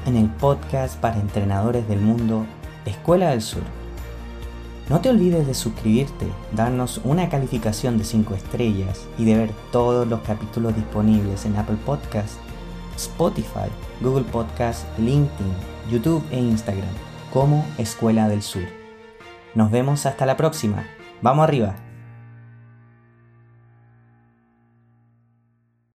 en 0.06 0.16
el 0.16 0.30
podcast 0.30 1.00
para 1.00 1.20
entrenadores 1.20 1.88
del 1.88 2.00
mundo 2.00 2.46
Escuela 2.86 3.32
del 3.32 3.42
Sur. 3.42 3.64
No 4.90 5.02
te 5.02 5.10
olvides 5.10 5.46
de 5.46 5.54
suscribirte, 5.54 6.28
darnos 6.54 7.02
una 7.04 7.28
calificación 7.28 7.98
de 7.98 8.06
5 8.06 8.36
estrellas 8.36 9.06
y 9.18 9.26
de 9.26 9.36
ver 9.36 9.52
todos 9.72 10.08
los 10.08 10.22
capítulos 10.22 10.76
disponibles 10.76 11.46
en 11.46 11.58
Apple 11.58 11.76
Podcast, 11.86 12.36
Spotify, 12.96 13.70
Google 14.00 14.24
Podcast, 14.24 14.86
LinkedIn, 14.98 15.54
YouTube 15.92 16.24
e 16.32 16.40
Instagram 16.40 16.88
como 17.34 17.66
Escuela 17.78 18.30
del 18.30 18.42
Sur. 18.42 18.64
Nos 19.56 19.72
vemos 19.72 20.06
hasta 20.06 20.26
la 20.26 20.38
próxima. 20.38 20.86
Vamos 21.22 21.44
arriba. 21.44 21.87